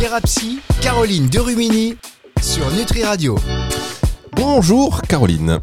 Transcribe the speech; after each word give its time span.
Thérapie, 0.00 0.60
Caroline 0.80 1.28
Derumini 1.28 1.94
sur 2.40 2.70
Nutri 2.72 3.04
Radio. 3.04 3.38
Bonjour 4.34 5.02
Caroline. 5.02 5.58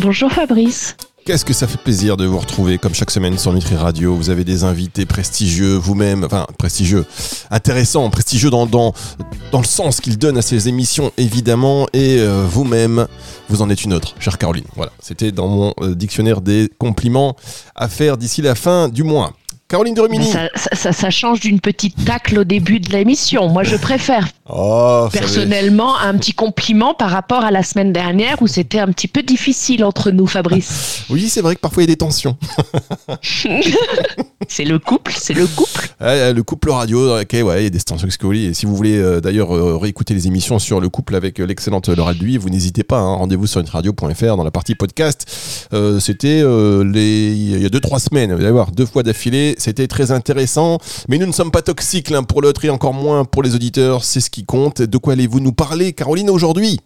Bonjour 0.00 0.32
Fabrice. 0.32 0.96
Qu'est-ce 1.24 1.44
que 1.44 1.52
ça 1.52 1.68
fait 1.68 1.78
plaisir 1.78 2.16
de 2.16 2.26
vous 2.26 2.40
retrouver 2.40 2.78
comme 2.78 2.92
chaque 2.92 3.12
semaine 3.12 3.38
sur 3.38 3.52
Nutri 3.52 3.76
Radio? 3.76 4.16
Vous 4.16 4.30
avez 4.30 4.42
des 4.42 4.64
invités 4.64 5.06
prestigieux, 5.06 5.76
vous-même, 5.76 6.24
enfin 6.24 6.44
prestigieux, 6.58 7.06
intéressants, 7.52 8.10
prestigieux 8.10 8.50
dans, 8.50 8.66
dans, 8.66 8.94
dans 9.52 9.60
le 9.60 9.64
sens 9.64 10.00
qu'ils 10.00 10.18
donnent 10.18 10.38
à 10.38 10.42
ces 10.42 10.66
émissions 10.66 11.12
évidemment, 11.16 11.86
et 11.92 12.18
euh, 12.18 12.44
vous-même, 12.44 13.06
vous 13.48 13.62
en 13.62 13.70
êtes 13.70 13.84
une 13.84 13.94
autre, 13.94 14.16
chère 14.18 14.38
Caroline. 14.38 14.64
Voilà, 14.74 14.90
c'était 14.98 15.30
dans 15.30 15.46
mon 15.46 15.74
euh, 15.82 15.94
dictionnaire 15.94 16.40
des 16.40 16.68
compliments 16.78 17.36
à 17.76 17.86
faire 17.86 18.16
d'ici 18.16 18.42
la 18.42 18.56
fin 18.56 18.88
du 18.88 19.04
mois. 19.04 19.34
Caroline. 19.72 20.22
Ça, 20.22 20.50
ça, 20.74 20.92
ça 20.92 21.08
change 21.08 21.40
d'une 21.40 21.58
petite 21.58 22.04
tacle 22.04 22.40
au 22.40 22.44
début 22.44 22.78
de 22.78 22.92
l'émission. 22.92 23.48
Moi, 23.48 23.62
je 23.62 23.76
préfère 23.76 24.28
Oh, 24.54 25.08
personnellement 25.10 25.98
un 25.98 26.14
petit 26.18 26.34
compliment 26.34 26.92
par 26.92 27.08
rapport 27.08 27.42
à 27.42 27.50
la 27.50 27.62
semaine 27.62 27.90
dernière 27.90 28.42
où 28.42 28.46
c'était 28.46 28.80
un 28.80 28.88
petit 28.88 29.08
peu 29.08 29.22
difficile 29.22 29.82
entre 29.82 30.10
nous, 30.10 30.26
Fabrice. 30.26 31.04
Oui, 31.08 31.28
c'est 31.30 31.40
vrai 31.40 31.54
que 31.54 31.60
parfois 31.60 31.84
il 31.84 31.86
y 31.86 31.90
a 31.90 31.94
des 31.94 31.96
tensions. 31.96 32.36
c'est 34.48 34.64
le 34.64 34.78
couple, 34.78 35.12
c'est 35.16 35.34
le 35.34 35.46
couple. 35.46 35.94
Ouais, 36.00 36.32
le 36.32 36.42
couple 36.42 36.70
radio 36.70 37.06
dans 37.08 37.16
lequel 37.16 37.44
ouais, 37.44 37.60
il 37.60 37.64
y 37.64 37.66
a 37.66 37.70
des 37.70 37.78
que 37.78 38.26
oui. 38.26 38.46
Et 38.46 38.54
si 38.54 38.66
vous 38.66 38.74
voulez 38.74 38.98
euh, 38.98 39.20
d'ailleurs 39.20 39.54
euh, 39.54 39.76
réécouter 39.76 40.14
les 40.14 40.26
émissions 40.26 40.58
sur 40.58 40.80
le 40.80 40.88
couple 40.88 41.14
avec 41.14 41.38
l'excellente 41.38 41.88
Laura 41.88 42.14
Duy, 42.14 42.36
vous 42.36 42.50
n'hésitez 42.50 42.82
pas. 42.82 42.98
hein, 42.98 43.14
Rendez-vous 43.14 43.46
sur 43.46 43.62
radio.fr 43.66 44.36
dans 44.36 44.44
la 44.44 44.50
partie 44.50 44.74
podcast. 44.74 45.68
Euh, 45.72 46.00
c'était 46.00 46.42
les 46.84 47.32
il 47.32 47.62
y 47.62 47.66
a 47.66 47.68
deux 47.68 47.80
trois 47.80 48.00
semaines. 48.00 48.32
Vous 48.34 48.40
allez 48.40 48.50
voir 48.50 48.72
deux 48.72 48.86
fois 48.86 49.02
d'affilée. 49.02 49.54
C'était 49.58 49.86
très 49.86 50.10
intéressant. 50.10 50.78
Mais 51.08 51.18
nous 51.18 51.26
ne 51.26 51.32
sommes 51.32 51.50
pas 51.50 51.62
toxiques 51.62 52.10
l'un 52.10 52.22
pour 52.22 52.42
l'autre 52.42 52.64
et 52.64 52.70
encore 52.70 52.94
moins 52.94 53.24
pour 53.24 53.42
les 53.42 53.54
auditeurs. 53.54 54.04
C'est 54.04 54.20
ce 54.20 54.30
qui 54.30 54.44
compte. 54.44 54.82
De 54.82 54.98
quoi 54.98 55.14
allez-vous 55.14 55.40
nous 55.40 55.52
parler, 55.52 55.92
Caroline, 55.92 56.30
aujourd'hui? 56.30 56.80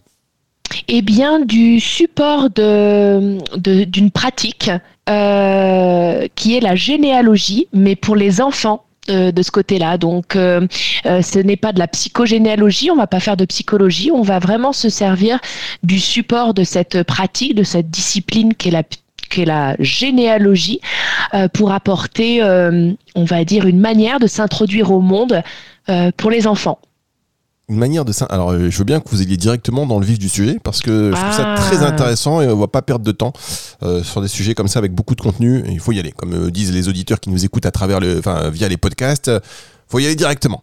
Eh 0.89 1.03
bien, 1.03 1.41
du 1.41 1.81
support 1.81 2.51
d'une 2.51 4.11
pratique 4.13 4.71
euh, 5.09 6.27
qui 6.35 6.57
est 6.57 6.61
la 6.61 6.75
généalogie, 6.75 7.69
mais 7.73 7.97
pour 7.97 8.17
les 8.17 8.41
enfants. 8.41 8.83
euh, 9.09 9.31
de 9.31 9.41
ce 9.41 9.53
côté-là. 9.53 9.99
Donc, 9.99 10.35
euh, 10.35 10.67
ce 11.05 11.39
n'est 11.39 11.57
pas 11.57 11.73
de 11.73 11.79
la 11.79 11.87
psychogénéalogie, 11.87 12.91
on 12.91 12.97
va 12.97 13.07
pas 13.07 13.21
faire 13.21 13.37
de 13.37 13.45
psychologie, 13.45 14.11
on 14.11 14.23
va 14.23 14.41
vraiment 14.41 14.73
se 14.73 14.89
servir 14.89 15.39
du 15.85 16.01
support 16.01 16.55
de 16.55 16.65
cette 16.65 17.05
pratique, 17.05 17.55
de 17.55 17.63
cette 17.63 17.89
discipline 17.89 18.53
qu'est 18.55 18.73
la 18.73 18.83
la 19.45 19.77
généalogie, 19.81 20.81
pour 21.53 21.71
apporter, 21.73 22.43
on 22.43 23.25
va 23.25 23.45
dire, 23.45 23.67
une 23.67 23.79
manière 23.81 24.19
de 24.19 24.27
s'introduire 24.27 24.91
au 24.91 25.01
monde 25.01 25.43
pour 26.17 26.31
les 26.31 26.47
enfants. 26.47 26.79
Une 27.69 27.79
manière 27.79 28.05
de 28.05 28.13
ça. 28.13 28.27
Alors, 28.27 28.51
euh, 28.53 28.71
je 28.71 28.79
veux 28.79 28.85
bien 28.85 29.01
que 29.01 29.09
vous 29.11 29.23
ayez 29.23 29.37
directement 29.37 29.87
dans 29.87 29.99
le 29.99 30.07
vif 30.07 30.21
du 30.21 30.29
sujet 30.29 30.59
parce 30.63 30.81
que 30.83 31.11
je 31.13 31.21
trouve 31.21 31.33
ça 31.33 31.55
Ah. 31.55 31.61
très 31.61 31.83
intéressant 31.83 32.41
et 32.41 32.47
on 32.47 32.57
va 32.57 32.69
pas 32.69 32.81
perdre 32.83 33.05
de 33.05 33.11
temps 33.11 33.33
euh, 33.83 34.05
sur 34.05 34.23
des 34.23 34.29
sujets 34.29 34.55
comme 34.55 34.69
ça 34.69 34.79
avec 34.79 34.93
beaucoup 34.93 35.17
de 35.17 35.21
contenu. 35.21 35.65
Il 35.69 35.81
faut 35.81 35.91
y 35.91 35.99
aller, 35.99 36.13
comme 36.13 36.33
euh, 36.33 36.51
disent 36.53 36.73
les 36.73 36.89
auditeurs 36.89 37.19
qui 37.19 37.29
nous 37.31 37.45
écoutent 37.45 37.67
à 37.67 37.73
travers 37.73 37.99
le, 37.99 38.19
enfin, 38.21 38.51
via 38.51 38.69
les 38.69 38.77
podcasts. 38.77 39.27
euh, 39.29 39.41
faut 39.89 39.99
y 39.99 40.07
aller 40.07 40.15
directement. 40.15 40.63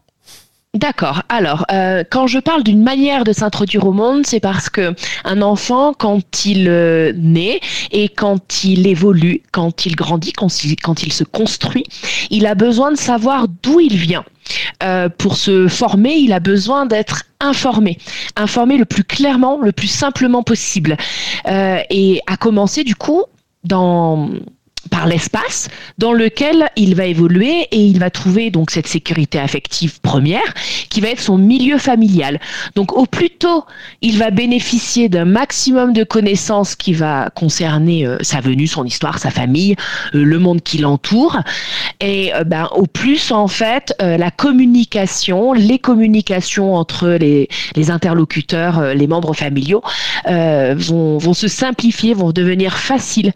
D'accord. 0.75 1.21
Alors, 1.29 1.67
euh, 1.71 2.03
quand 2.09 2.25
je 2.25 2.39
parle 2.39 2.63
d'une 2.63 2.81
manière 2.81 3.23
de 3.25 3.31
s'introduire 3.31 3.85
au 3.85 3.91
monde, 3.91 4.25
c'est 4.25 4.39
parce 4.39 4.71
que 4.71 4.95
un 5.23 5.43
enfant, 5.43 5.93
quand 5.93 6.45
il 6.45 6.67
euh, 6.67 7.13
naît 7.15 7.59
et 7.91 8.09
quand 8.09 8.63
il 8.63 8.87
évolue, 8.87 9.43
quand 9.51 9.85
il 9.85 9.95
grandit, 9.95 10.33
quand 10.33 11.03
il, 11.03 11.13
se 11.13 11.23
construit, 11.23 11.83
il 12.31 12.47
a 12.47 12.55
besoin 12.55 12.91
de 12.91 12.97
savoir 12.97 13.47
d'où 13.61 13.79
il 13.81 13.95
vient. 13.95 14.25
Euh, 14.81 15.09
pour 15.09 15.37
se 15.37 15.67
former, 15.67 16.15
il 16.15 16.33
a 16.33 16.39
besoin 16.39 16.87
d'être 16.87 17.25
informé, 17.39 17.99
informé 18.35 18.77
le 18.77 18.85
plus 18.85 19.03
clairement, 19.03 19.59
le 19.61 19.73
plus 19.73 19.87
simplement 19.87 20.41
possible, 20.41 20.97
Euh, 21.45 21.79
et 21.89 22.21
à 22.25 22.37
commencer 22.37 22.83
du 22.83 22.95
coup 22.95 23.23
dans 23.63 24.29
par 24.89 25.07
l'espace 25.07 25.69
dans 25.97 26.13
lequel 26.13 26.69
il 26.75 26.95
va 26.95 27.05
évoluer 27.05 27.67
et 27.71 27.79
il 27.79 27.99
va 27.99 28.09
trouver 28.09 28.51
donc 28.51 28.71
cette 28.71 28.87
sécurité 28.87 29.39
affective 29.39 30.01
première 30.01 30.53
qui 30.89 31.01
va 31.01 31.09
être 31.09 31.21
son 31.21 31.37
milieu 31.37 31.77
familial. 31.77 32.39
Donc 32.75 32.93
au 32.93 33.05
plus 33.05 33.29
tôt 33.29 33.65
il 34.01 34.17
va 34.17 34.29
bénéficier 34.31 35.09
d'un 35.09 35.25
maximum 35.25 35.93
de 35.93 36.03
connaissances 36.03 36.75
qui 36.75 36.93
va 36.93 37.29
concerner 37.35 38.05
euh, 38.05 38.17
sa 38.21 38.41
venue, 38.41 38.67
son 38.67 38.83
histoire, 38.83 39.19
sa 39.19 39.31
famille, 39.31 39.75
euh, 40.13 40.23
le 40.23 40.39
monde 40.39 40.61
qui 40.61 40.77
l'entoure 40.77 41.39
et 41.99 42.33
euh, 42.33 42.43
ben 42.43 42.67
au 42.75 42.85
plus 42.85 43.31
en 43.31 43.47
fait 43.47 43.93
la 43.99 44.31
communication, 44.31 45.53
les 45.53 45.79
communications 45.79 46.75
entre 46.75 47.09
les, 47.09 47.47
les 47.75 47.91
interlocuteurs, 47.91 48.93
les 48.93 49.07
membres 49.07 49.33
familiaux 49.33 49.81
vont, 50.25 51.17
vont 51.17 51.33
se 51.33 51.47
simplifier, 51.47 52.13
vont 52.13 52.31
devenir 52.31 52.77
faciles 52.77 53.33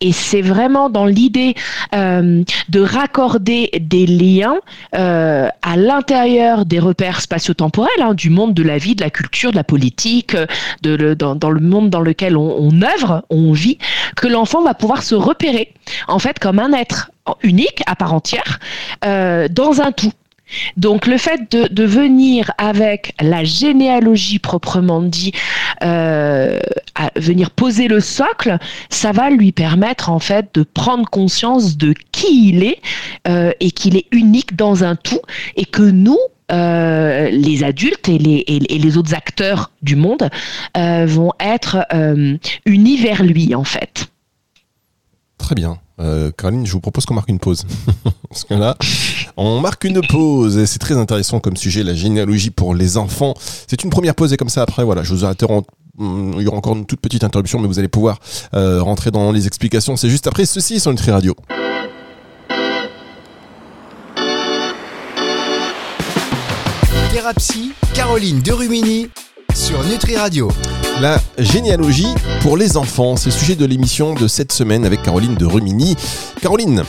et 0.00 0.12
c'est 0.12 0.42
vraiment 0.42 0.85
dans 0.90 1.06
l'idée 1.06 1.54
euh, 1.94 2.42
de 2.68 2.80
raccorder 2.80 3.70
des 3.80 4.06
liens 4.06 4.56
euh, 4.94 5.48
à 5.62 5.76
l'intérieur 5.76 6.64
des 6.64 6.78
repères 6.78 7.20
spatio-temporels, 7.20 7.90
hein, 8.00 8.14
du 8.14 8.30
monde 8.30 8.54
de 8.54 8.62
la 8.62 8.78
vie, 8.78 8.94
de 8.94 9.02
la 9.02 9.10
culture, 9.10 9.50
de 9.50 9.56
la 9.56 9.64
politique, 9.64 10.34
euh, 10.34 11.14
dans, 11.14 11.50
le 11.50 11.60
monde 11.60 11.90
dans 11.90 12.00
lequel 12.00 12.36
on, 12.36 12.82
œuvre, 12.82 13.24
on 13.30 13.52
vit, 13.52 13.78
que 14.16 14.26
l'enfant 14.26 14.62
va 14.62 14.74
pouvoir 14.74 15.02
se 15.02 15.14
repérer 15.14 15.72
en 16.08 16.18
fait 16.18 16.38
comme 16.38 16.58
un 16.58 16.72
être 16.72 17.10
unique, 17.42 17.82
à 17.86 17.96
part 17.96 18.14
entière, 18.14 18.58
dans 19.02 19.80
un 19.80 19.92
tout. 19.92 20.12
Donc 20.76 21.06
le 21.06 21.18
fait 21.18 21.50
de, 21.50 21.84
venir 21.84 22.50
avec 22.58 23.14
la 23.20 23.44
généalogie 23.44 24.38
proprement 24.38 25.02
dit, 25.02 25.32
euh, 25.82 26.58
venir 27.16 27.50
poser 27.50 27.88
le 27.88 28.00
socle, 28.00 28.58
ça 28.90 29.12
va 29.12 29.30
lui 29.30 29.52
permettre 29.52 30.10
en 30.10 30.18
fait 30.18 30.48
de 30.54 30.62
prendre 30.62 31.08
conscience 31.08 31.76
de 31.76 31.94
qui 32.12 32.48
il 32.48 32.62
est 32.62 32.80
euh, 33.28 33.52
et 33.60 33.70
qu'il 33.70 33.96
est 33.96 34.06
unique 34.10 34.56
dans 34.56 34.84
un 34.84 34.96
tout 34.96 35.20
et 35.56 35.64
que 35.64 35.82
nous, 35.82 36.18
euh, 36.52 37.28
les 37.30 37.64
adultes 37.64 38.08
et 38.08 38.18
les, 38.18 38.44
et, 38.46 38.78
les 38.78 38.96
autres 38.96 39.14
acteurs 39.14 39.72
du 39.82 39.96
monde 39.96 40.30
vont 40.76 41.32
être 41.40 41.86
unis 42.64 42.96
vers 42.98 43.22
lui 43.22 43.54
en 43.54 43.64
fait. 43.64 44.08
Très 45.38 45.54
bien. 45.54 45.78
Euh, 45.98 46.30
Caroline, 46.36 46.66
je 46.66 46.72
vous 46.72 46.80
propose 46.80 47.06
qu'on 47.06 47.14
marque 47.14 47.28
une 47.28 47.38
pause. 47.38 47.64
On 49.36 49.60
marque 49.60 49.84
une 49.84 50.00
pause. 50.06 50.64
C'est 50.66 50.78
très 50.78 50.96
intéressant 50.96 51.40
comme 51.40 51.56
sujet, 51.56 51.82
la 51.82 51.94
généalogie 51.94 52.50
pour 52.50 52.74
les 52.74 52.96
enfants. 52.96 53.34
C'est 53.66 53.82
une 53.82 53.90
première 53.90 54.14
pause 54.14 54.32
et 54.32 54.36
comme 54.36 54.48
ça, 54.48 54.62
après, 54.62 54.84
voilà, 54.84 55.02
je 55.02 55.14
vous 55.14 55.24
interromps. 55.24 55.66
Hum, 55.98 56.34
Il 56.36 56.42
y 56.42 56.46
aura 56.46 56.58
encore 56.58 56.76
une 56.76 56.84
toute 56.86 57.00
petite 57.00 57.24
interruption, 57.24 57.58
mais 57.58 57.66
vous 57.66 57.78
allez 57.78 57.88
pouvoir 57.88 58.18
euh, 58.54 58.82
rentrer 58.82 59.10
dans 59.10 59.32
les 59.32 59.46
explications. 59.46 59.96
C'est 59.96 60.10
juste 60.10 60.26
après 60.26 60.44
ceci 60.44 60.80
sur 60.80 60.90
Nutri 60.90 61.10
Radio. 61.10 61.34
Caroline 67.94 68.40
Derumini 68.40 69.08
sur 69.56 69.82
Nutri 69.84 70.16
Radio. 70.16 70.50
La 71.00 71.18
généalogie 71.38 72.14
pour 72.42 72.58
les 72.58 72.76
enfants, 72.76 73.16
c'est 73.16 73.30
le 73.30 73.34
sujet 73.34 73.54
de 73.54 73.64
l'émission 73.64 74.12
de 74.14 74.28
cette 74.28 74.52
semaine 74.52 74.84
avec 74.84 75.02
Caroline 75.02 75.34
de 75.34 75.46
Rumini. 75.46 75.96
Caroline, 76.42 76.84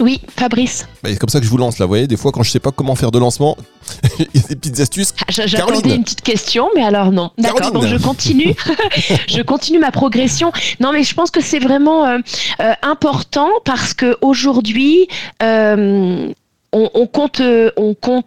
Oui, 0.00 0.22
Fabrice. 0.34 0.88
bah, 1.02 1.10
c'est 1.12 1.18
comme 1.18 1.28
ça 1.28 1.40
que 1.40 1.44
je 1.44 1.50
vous 1.50 1.58
lance 1.58 1.78
là, 1.78 1.84
vous 1.84 1.90
voyez, 1.90 2.06
des 2.06 2.16
fois 2.16 2.32
quand 2.32 2.42
je 2.42 2.50
sais 2.50 2.58
pas 2.58 2.70
comment 2.70 2.94
faire 2.94 3.10
de 3.10 3.18
lancement, 3.18 3.56
il 4.18 4.40
y 4.40 4.44
a 4.44 4.48
des 4.48 4.56
petites 4.56 4.80
astuces. 4.80 5.12
Ah. 5.20 5.24
J'attendais 5.46 5.94
une 5.94 6.04
petite 6.04 6.22
question, 6.22 6.68
mais 6.74 6.82
alors 6.82 7.12
non. 7.12 7.30
D'accord, 7.36 7.70
donc 7.70 7.86
je 7.86 7.96
continue. 7.96 8.54
je 9.28 9.42
continue 9.42 9.78
ma 9.78 9.90
progression. 9.90 10.52
Non, 10.80 10.92
mais 10.92 11.02
je 11.02 11.14
pense 11.14 11.30
que 11.30 11.42
c'est 11.42 11.58
vraiment 11.58 12.06
euh, 12.06 12.18
euh, 12.60 12.72
important 12.82 13.50
parce 13.64 13.92
que 13.92 14.16
aujourd'hui, 14.22 15.06
euh, 15.42 16.30
on, 16.72 17.06
compte, 17.06 17.40
euh, 17.40 17.70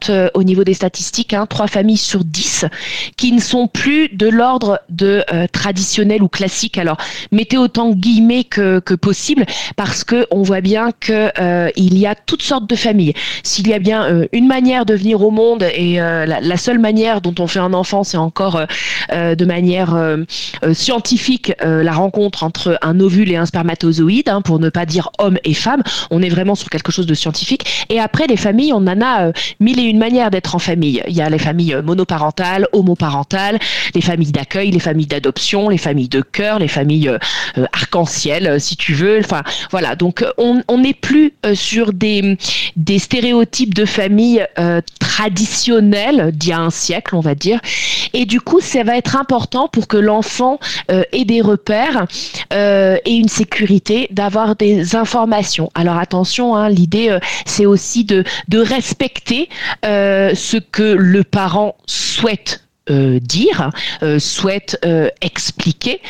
euh, 0.09 0.29
au 0.33 0.43
niveau 0.43 0.63
des 0.63 0.73
statistiques, 0.73 1.33
hein, 1.33 1.45
trois 1.45 1.67
familles 1.67 1.97
sur 1.97 2.23
dix 2.23 2.65
qui 3.17 3.31
ne 3.31 3.39
sont 3.39 3.67
plus 3.67 4.09
de 4.09 4.27
l'ordre 4.27 4.79
de 4.89 5.23
euh, 5.31 5.45
traditionnel 5.51 6.23
ou 6.23 6.27
classique. 6.27 6.77
Alors, 6.77 6.97
mettez 7.31 7.57
autant 7.57 7.91
guillemets 7.91 8.43
que, 8.43 8.79
possible 8.95 9.45
parce 9.77 10.03
que 10.03 10.27
on 10.31 10.41
voit 10.41 10.61
bien 10.61 10.91
que 10.99 11.31
euh, 11.39 11.69
il 11.75 11.97
y 11.97 12.05
a 12.05 12.15
toutes 12.15 12.41
sortes 12.41 12.69
de 12.69 12.75
familles. 12.75 13.13
S'il 13.43 13.67
y 13.67 13.73
a 13.73 13.79
bien 13.79 14.25
une 14.31 14.47
manière 14.47 14.85
de 14.85 14.93
venir 14.93 15.21
au 15.21 15.31
monde 15.31 15.63
et 15.63 15.95
la, 15.95 16.57
seule 16.57 16.79
manière 16.79 17.21
dont 17.21 17.33
on 17.39 17.47
fait 17.47 17.59
un 17.59 17.73
enfant, 17.73 18.03
c'est 18.03 18.17
encore 18.17 18.61
de 19.11 19.45
manière 19.45 19.95
scientifique 20.73 21.53
la 21.61 21.93
rencontre 21.93 22.43
entre 22.43 22.77
un 22.81 22.99
ovule 22.99 23.31
et 23.31 23.37
un 23.37 23.45
spermatozoïde, 23.45 24.29
hein, 24.29 24.41
pour 24.41 24.59
ne 24.59 24.69
pas 24.69 24.85
dire 24.85 25.09
homme 25.19 25.37
et 25.43 25.53
femme. 25.53 25.83
On 26.11 26.21
est 26.21 26.29
vraiment 26.29 26.55
sur 26.55 26.69
quelque 26.69 26.91
chose 26.91 27.05
de 27.05 27.13
scientifique. 27.13 27.87
Les 28.31 28.37
familles, 28.37 28.73
on 28.73 28.87
en 28.87 29.01
a 29.01 29.31
mille 29.59 29.79
et 29.79 29.83
une 29.83 29.97
manières 29.97 30.31
d'être 30.31 30.55
en 30.55 30.59
famille. 30.59 31.03
Il 31.07 31.13
y 31.13 31.21
a 31.21 31.29
les 31.29 31.37
familles 31.37 31.77
monoparentales, 31.83 32.67
homoparentales, 32.71 33.59
les 33.93 34.01
familles 34.01 34.31
d'accueil, 34.31 34.71
les 34.71 34.79
familles 34.79 35.05
d'adoption, 35.05 35.69
les 35.69 35.77
familles 35.77 36.09
de 36.09 36.21
cœur, 36.21 36.59
les 36.59 36.67
familles 36.67 37.11
arc-en-ciel, 37.73 38.59
si 38.59 38.75
tu 38.77 38.93
veux. 38.93 39.19
Enfin, 39.19 39.43
voilà. 39.69 39.95
Donc, 39.95 40.25
on 40.37 40.77
n'est 40.77 40.93
plus 40.93 41.33
sur 41.53 41.93
des, 41.93 42.37
stéréotypes 42.97 43.73
de 43.73 43.85
famille 43.85 44.45
traditionnelles 44.99 46.31
d'il 46.33 46.49
y 46.49 46.53
a 46.53 46.59
un 46.59 46.69
siècle, 46.69 47.15
on 47.15 47.19
va 47.19 47.35
dire. 47.35 47.59
Et 48.13 48.25
du 48.25 48.41
coup, 48.41 48.59
ça 48.61 48.83
va 48.83 48.97
être 48.97 49.15
important 49.15 49.67
pour 49.67 49.87
que 49.87 49.97
l'enfant 49.97 50.59
ait 50.89 51.25
des 51.25 51.41
repères 51.41 52.07
et 52.51 53.13
une 53.13 53.29
sécurité 53.29 54.07
d'avoir 54.11 54.55
des 54.55 54.95
informations. 54.95 55.69
Alors 55.75 55.97
attention, 55.97 56.55
hein, 56.55 56.69
l'idée 56.69 57.09
euh, 57.09 57.19
c'est 57.45 57.65
aussi 57.65 58.03
de, 58.03 58.20
de 58.47 58.59
respecter 58.59 59.49
euh, 59.85 60.33
ce 60.35 60.57
que 60.57 60.83
le 60.83 61.23
parent 61.23 61.75
souhaite 61.85 62.63
euh, 62.89 63.19
dire, 63.19 63.69
euh, 64.01 64.19
souhaite 64.19 64.77
expliquer. 65.21 66.01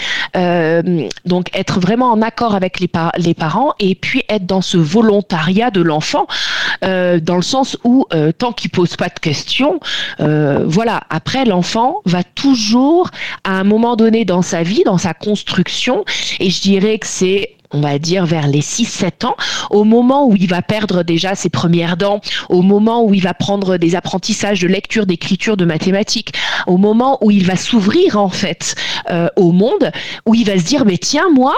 donc 1.26 1.50
être 1.54 1.80
vraiment 1.80 2.12
en 2.12 2.22
accord 2.22 2.56
avec 2.56 2.80
les, 2.80 2.88
parents 2.88 3.74
et 3.80 3.96
puis 3.96 4.24
être 4.30 4.46
dans 4.46 4.62
ce 4.62 4.78
volontariat 4.78 5.70
de 5.70 5.82
l'enfant, 5.82 6.28
dans 6.82 7.36
le 7.36 7.42
sens 7.42 7.78
où 7.84 8.06
tant 8.38 8.52
qu'il 8.54 8.72
pose 8.72 8.96
pas 8.96 9.10
de 9.10 9.20
questions, 9.20 9.80
voilà. 10.20 11.02
Après 11.10 11.46
l'enfant 11.46 12.02
va 12.06 12.24
toujours 12.24 13.10
à 13.44 13.60
un 13.60 13.64
moment 13.64 13.96
donné 13.96 14.26
dans 14.26 14.42
sa 14.42 14.64
vie, 14.64 14.84
dans 14.84 14.98
sa 14.98 15.14
construction, 15.14 16.06
et 16.40 16.50
je 16.50 16.62
dirais 16.62 17.00
que 17.00 17.08
c'est 17.08 17.56
on 17.74 17.82
va 17.82 18.00
dire 18.00 18.26
vers 18.26 18.48
les 18.48 18.62
6-7 18.62 19.26
ans, 19.26 19.36
au 19.70 19.84
moment 19.84 20.28
où 20.28 20.36
il 20.36 20.48
va 20.48 20.62
perdre 20.62 21.04
déjà 21.04 21.36
ses 21.36 21.50
premières 21.50 21.98
dents, 21.98 22.22
au 22.50 22.62
moment 22.62 23.04
où 23.06 23.14
il 23.14 23.22
va 23.22 23.34
prendre 23.34 23.78
des 23.78 23.96
apprentissages 23.96 24.60
de 24.60 24.68
lecture, 24.68 25.06
d'écriture, 25.06 25.58
de 25.58 25.66
mathématiques, 25.66 26.34
au 26.68 26.78
moment 26.78 27.18
où 27.22 27.32
il 27.32 27.46
va 27.46 27.56
s'ouvrir 27.56 28.18
en 28.18 28.30
fait 28.30 28.76
euh, 29.10 29.28
au 29.36 29.52
monde, 29.52 29.92
où 30.26 30.36
il 30.36 30.46
va 30.46 30.58
se 30.58 30.64
dire 30.64 30.86
mais 30.86 30.98
tiens 30.98 31.30
moi, 31.34 31.56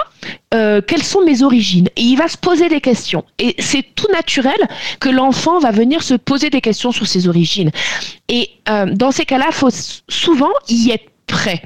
euh, 0.54 0.80
quelles 0.86 1.02
sont 1.02 1.24
mes 1.24 1.42
origines? 1.42 1.88
Et 1.96 2.02
il 2.02 2.16
va 2.16 2.28
se 2.28 2.36
poser 2.36 2.68
des 2.68 2.80
questions. 2.80 3.24
Et 3.38 3.56
c'est 3.58 3.84
tout 3.94 4.08
naturel 4.12 4.58
que 5.04 5.10
l'enfant 5.10 5.58
va 5.58 5.70
venir 5.70 6.02
se 6.02 6.14
poser 6.14 6.48
des 6.48 6.62
questions 6.62 6.90
sur 6.90 7.06
ses 7.06 7.28
origines. 7.28 7.70
Et 8.30 8.48
euh, 8.70 8.86
dans 8.86 9.10
ces 9.10 9.26
cas-là, 9.26 9.48
faut 9.50 9.68
souvent 10.08 10.54
y 10.70 10.92
être 10.92 11.10
prêt. 11.26 11.60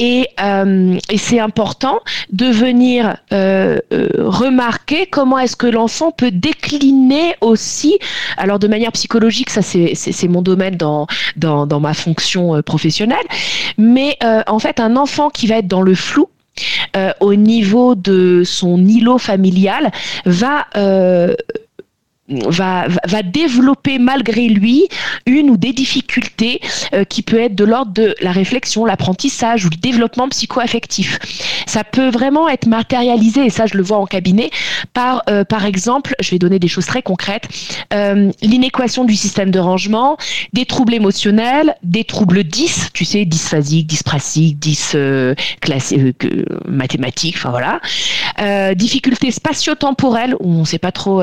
Euh, 0.00 0.98
et, 1.10 1.18
c'est 1.18 1.38
important 1.38 2.00
de 2.30 2.46
venir 2.46 3.18
euh, 3.32 3.78
remarquer 4.16 5.04
comment 5.04 5.38
est-ce 5.38 5.54
que 5.54 5.66
l'enfant 5.66 6.12
peut 6.12 6.30
décliner 6.30 7.34
aussi, 7.42 7.98
alors 8.38 8.58
de 8.58 8.68
manière 8.68 8.92
psychologique, 8.92 9.50
ça 9.50 9.60
c'est 9.62 10.28
mon 10.28 10.40
domaine 10.40 10.76
dans, 10.76 11.06
dans, 11.36 11.80
ma 11.80 11.94
fonction 11.94 12.62
professionnelle, 12.62 13.26
mais 13.78 14.18
en 14.46 14.58
fait 14.58 14.80
un 14.80 14.96
enfant 14.96 15.30
qui 15.30 15.46
va 15.46 15.56
être 15.58 15.68
dans 15.68 15.82
le 15.82 15.94
flou, 15.94 16.28
au 17.20 17.34
niveau 17.34 17.94
de 17.94 18.42
son 18.44 18.84
îlot 18.84 19.18
familial 19.18 19.90
va 20.26 20.66
va, 22.46 22.86
va 23.06 23.22
développer 23.22 23.98
malgré 23.98 24.48
lui 24.48 24.88
une 25.26 25.50
ou 25.50 25.56
des 25.56 25.72
difficultés 25.72 26.60
euh, 26.94 27.04
qui 27.04 27.22
peut 27.22 27.40
être 27.40 27.54
de 27.54 27.64
l'ordre 27.64 27.92
de 27.92 28.14
la 28.20 28.32
réflexion, 28.32 28.84
l'apprentissage 28.84 29.64
ou 29.64 29.70
le 29.70 29.76
développement 29.76 30.28
psycho-affectif. 30.28 31.18
Ça 31.66 31.84
peut 31.84 32.08
vraiment 32.08 32.48
être 32.48 32.66
matérialisé, 32.66 33.46
et 33.46 33.50
ça 33.50 33.66
je 33.66 33.76
le 33.76 33.82
vois 33.82 33.98
en 33.98 34.06
cabinet, 34.06 34.50
par 34.92 35.22
euh, 35.28 35.44
par 35.44 35.64
exemple, 35.64 36.14
je 36.20 36.30
vais 36.30 36.38
donner 36.38 36.58
des 36.58 36.68
choses 36.68 36.86
très 36.86 37.02
concrètes, 37.02 37.48
euh, 37.92 38.30
l'inéquation 38.42 39.04
du 39.04 39.14
système 39.14 39.50
de 39.50 39.58
rangement, 39.58 40.16
des 40.52 40.66
troubles 40.66 40.94
émotionnels, 40.94 41.74
des 41.82 42.04
troubles 42.04 42.44
10, 42.44 42.90
tu 42.92 43.04
sais, 43.04 43.24
dysphasiques, 43.24 43.86
dyspraxiques, 43.86 44.58
dys 44.58 44.96
mathématiques, 46.66 47.36
enfin 47.36 47.50
voilà, 47.50 47.80
difficultés 48.74 49.30
spatio-temporelles 49.30 50.34
où 50.40 50.52
on 50.52 50.60
ne 50.60 50.64
sait 50.64 50.78
pas 50.78 50.92
trop 50.92 51.22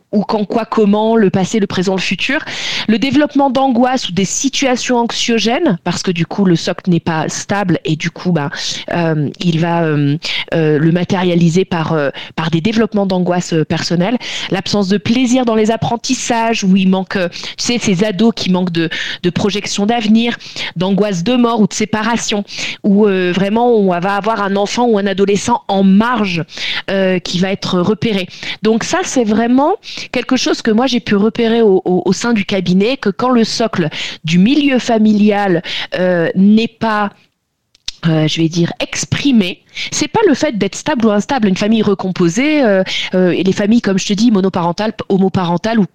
ou 0.11 0.23
quand, 0.23 0.45
quoi, 0.45 0.65
comment, 0.65 1.15
le 1.15 1.29
passé, 1.29 1.59
le 1.59 1.67
présent, 1.67 1.95
le 1.95 2.01
futur. 2.01 2.39
Le 2.87 2.99
développement 2.99 3.49
d'angoisse 3.49 4.09
ou 4.09 4.11
des 4.11 4.25
situations 4.25 4.97
anxiogènes, 4.97 5.79
parce 5.83 6.03
que 6.03 6.11
du 6.11 6.25
coup, 6.25 6.43
le 6.43 6.55
socle 6.55 6.89
n'est 6.89 6.99
pas 6.99 7.29
stable 7.29 7.79
et 7.85 7.95
du 7.95 8.11
coup, 8.11 8.31
bah, 8.31 8.49
euh, 8.91 9.29
il 9.39 9.59
va 9.59 9.83
euh, 9.83 10.17
euh, 10.53 10.77
le 10.77 10.91
matérialiser 10.91 11.63
par, 11.63 11.97
par 12.35 12.51
des 12.51 12.59
développements 12.59 13.05
d'angoisse 13.05 13.53
personnelle. 13.69 14.17
L'absence 14.49 14.89
de 14.89 14.97
plaisir 14.97 15.45
dans 15.45 15.55
les 15.55 15.71
apprentissages, 15.71 16.63
où 16.63 16.75
il 16.75 16.89
manque, 16.89 17.17
tu 17.31 17.39
sais, 17.57 17.77
ces 17.77 18.03
ados 18.03 18.33
qui 18.35 18.51
manquent 18.51 18.71
de, 18.71 18.89
de 19.23 19.29
projection 19.29 19.85
d'avenir, 19.85 20.37
d'angoisse 20.75 21.23
de 21.23 21.35
mort 21.35 21.61
ou 21.61 21.67
de 21.67 21.73
séparation, 21.73 22.43
où 22.83 23.05
vraiment 23.05 23.73
on 23.73 23.97
va 23.99 24.15
avoir 24.15 24.41
un 24.41 24.55
enfant 24.55 24.85
ou 24.85 24.97
un 24.97 25.07
adolescent 25.07 25.63
en 25.67 25.83
marge 25.83 26.43
qui 27.23 27.39
va 27.39 27.51
être 27.51 27.79
repéré. 27.79 28.27
Donc 28.61 28.83
ça, 28.83 28.99
c'est 29.03 29.23
vraiment 29.23 29.75
quelque 30.11 30.35
chose 30.35 30.61
que 30.61 30.71
moi 30.71 30.87
j'ai 30.87 30.99
pu 30.99 31.15
repérer 31.15 31.61
au, 31.61 32.13
sein 32.13 32.33
du 32.33 32.45
cabinet, 32.45 32.97
que 32.97 33.09
quand 33.09 33.29
le 33.29 33.43
socle 33.43 33.89
du 34.23 34.37
milieu 34.37 34.79
familial 34.79 35.61
euh, 35.97 36.29
n'est 36.35 36.67
pas 36.67 37.11
euh, 38.07 38.27
je 38.27 38.41
vais 38.41 38.49
dire 38.49 38.73
exprimé. 38.79 39.61
C'est 39.91 40.07
pas 40.07 40.21
le 40.27 40.33
fait 40.33 40.57
d'être 40.57 40.73
stable 40.73 41.05
ou 41.05 41.11
instable. 41.11 41.47
Une 41.47 41.55
famille 41.55 41.83
recomposée 41.83 42.63
euh, 42.63 42.83
et 43.13 43.43
les 43.43 43.51
familles, 43.51 43.81
comme 43.81 43.99
je 43.99 44.07
te 44.07 44.13
dis, 44.13 44.31
monoparentales, 44.31 44.93
homoparentales 45.07 45.77
ou, 45.77 45.85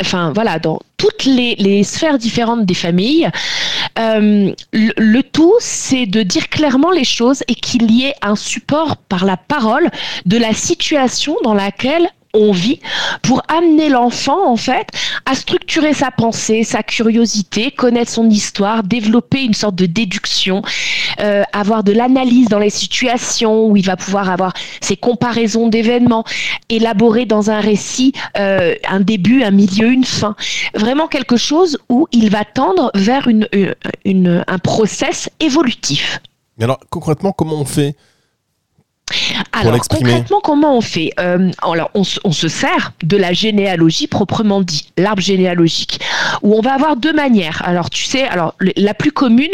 enfin 0.00 0.32
voilà, 0.32 0.58
dans 0.58 0.80
toutes 0.96 1.24
les, 1.24 1.84
sphères 1.84 2.18
différentes 2.18 2.66
des 2.66 2.74
familles, 2.74 3.30
le, 3.96 4.52
le, 4.72 5.22
tout 5.22 5.54
c'est 5.60 6.06
de 6.06 6.24
dire 6.24 6.48
clairement 6.48 6.90
les 6.90 7.04
choses 7.04 7.44
et 7.46 7.54
qu'il 7.54 7.88
y 7.92 8.06
ait 8.06 8.14
un 8.20 8.34
support 8.34 8.96
par 8.96 9.24
la 9.24 9.36
parole 9.36 9.90
de 10.26 10.36
la 10.36 10.54
situation 10.54 11.36
dans 11.44 11.54
laquelle 11.54 12.08
on 12.34 12.52
vit 12.52 12.80
pour 13.22 13.42
amener 13.48 13.88
l'enfant 13.88 14.50
en 14.50 14.56
fait 14.56 14.88
à 15.26 15.34
structurer 15.34 15.92
sa 15.92 16.10
pensée, 16.10 16.64
sa 16.64 16.82
curiosité, 16.82 17.70
connaître 17.70 18.10
son 18.10 18.28
histoire, 18.30 18.82
développer 18.82 19.42
une 19.42 19.54
sorte 19.54 19.74
de 19.74 19.86
déduction, 19.86 20.62
euh, 21.20 21.42
avoir 21.52 21.84
de 21.84 21.92
l'analyse 21.92 22.48
dans 22.48 22.58
les 22.58 22.70
situations 22.70 23.66
où 23.66 23.76
il 23.76 23.84
va 23.84 23.96
pouvoir 23.96 24.30
avoir 24.30 24.54
ses 24.80 24.96
comparaisons 24.96 25.68
d'événements, 25.68 26.24
élaborer 26.68 27.26
dans 27.26 27.50
un 27.50 27.60
récit 27.60 28.12
euh, 28.38 28.74
un 28.88 29.00
début, 29.00 29.42
un 29.42 29.50
milieu, 29.50 29.88
une 29.88 30.04
fin. 30.04 30.34
Vraiment 30.74 31.08
quelque 31.08 31.36
chose 31.36 31.78
où 31.88 32.06
il 32.12 32.30
va 32.30 32.44
tendre 32.44 32.90
vers 32.94 33.28
un 33.28 34.58
process 34.58 35.28
évolutif. 35.40 36.20
Mais 36.58 36.64
alors 36.64 36.80
concrètement, 36.90 37.32
comment 37.32 37.60
on 37.60 37.64
fait 37.64 37.96
alors 39.52 39.78
concrètement, 39.88 40.40
comment 40.42 40.76
on 40.76 40.80
fait? 40.80 41.12
Euh, 41.20 41.50
Alors 41.62 41.90
on, 41.94 42.04
se 42.04 42.48
sert 42.48 42.92
de 43.02 43.16
la 43.16 43.32
généalogie 43.32 44.06
proprement 44.06 44.60
dit, 44.62 44.86
l'arbre 44.96 45.22
généalogique, 45.22 46.00
où 46.42 46.54
on 46.54 46.60
va 46.60 46.74
avoir 46.74 46.96
deux 46.96 47.12
manières. 47.12 47.62
Alors 47.64 47.90
tu 47.90 48.04
sais, 48.04 48.24
alors 48.24 48.54
la 48.76 48.94
plus 48.94 49.12
commune, 49.12 49.50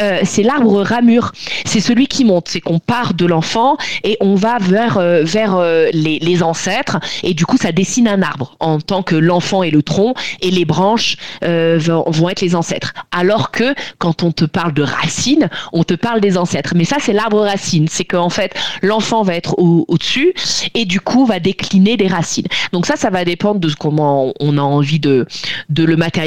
euh, 0.00 0.20
c'est 0.24 0.42
l'arbre 0.42 0.82
ramure. 0.82 1.32
C'est 1.64 1.80
celui 1.80 2.06
qui 2.06 2.24
monte, 2.24 2.48
c'est 2.48 2.60
qu'on 2.60 2.78
part 2.78 3.14
de 3.14 3.26
l'enfant 3.26 3.76
et 4.04 4.16
on 4.20 4.34
va 4.34 4.58
vers 4.58 4.98
euh, 4.98 5.22
vers 5.24 5.58
les, 5.92 6.42
ancêtres 6.42 6.98
et 7.24 7.34
du 7.34 7.46
coup 7.46 7.56
ça 7.56 7.72
dessine 7.72 8.06
un 8.06 8.22
arbre 8.22 8.54
en 8.60 8.78
tant 8.78 9.02
que 9.02 9.16
l'enfant 9.16 9.64
est 9.64 9.72
le 9.72 9.82
tronc 9.82 10.14
et 10.40 10.52
les 10.52 10.64
branches 10.64 11.16
vont, 11.42 12.04
vont 12.06 12.28
être 12.28 12.40
les 12.40 12.54
ancêtres. 12.54 12.92
Alors 13.10 13.50
que 13.50 13.74
quand 13.98 14.22
on 14.22 14.30
te 14.30 14.44
parle 14.44 14.72
de 14.72 14.82
racines, 14.82 15.48
on 15.72 15.82
te 15.82 15.94
parle 15.94 16.20
des 16.20 16.38
ancêtres. 16.38 16.74
Mais 16.76 16.84
ça 16.84 16.98
c'est 17.00 17.12
l'arbre 17.12 17.40
racine, 17.40 17.88
c'est 17.88 18.04
qu'en 18.04 18.28
fait 18.28 18.54
l'enfant 18.82 19.22
va 19.22 19.34
être 19.34 19.58
au-dessus 19.58 20.32
et 20.74 20.84
du 20.84 21.00
coup 21.00 21.26
va 21.26 21.40
décliner 21.40 21.96
des 21.96 22.06
racines. 22.06 22.46
Donc 22.72 22.86
ça, 22.86 22.96
ça 22.96 23.10
va 23.10 23.24
dépendre 23.24 23.60
de 23.60 23.68
comment 23.78 24.32
on 24.40 24.58
a 24.58 24.62
envie 24.62 25.00
de, 25.00 25.26
de 25.68 25.84
le 25.84 25.96
matérialiser. 25.96 26.17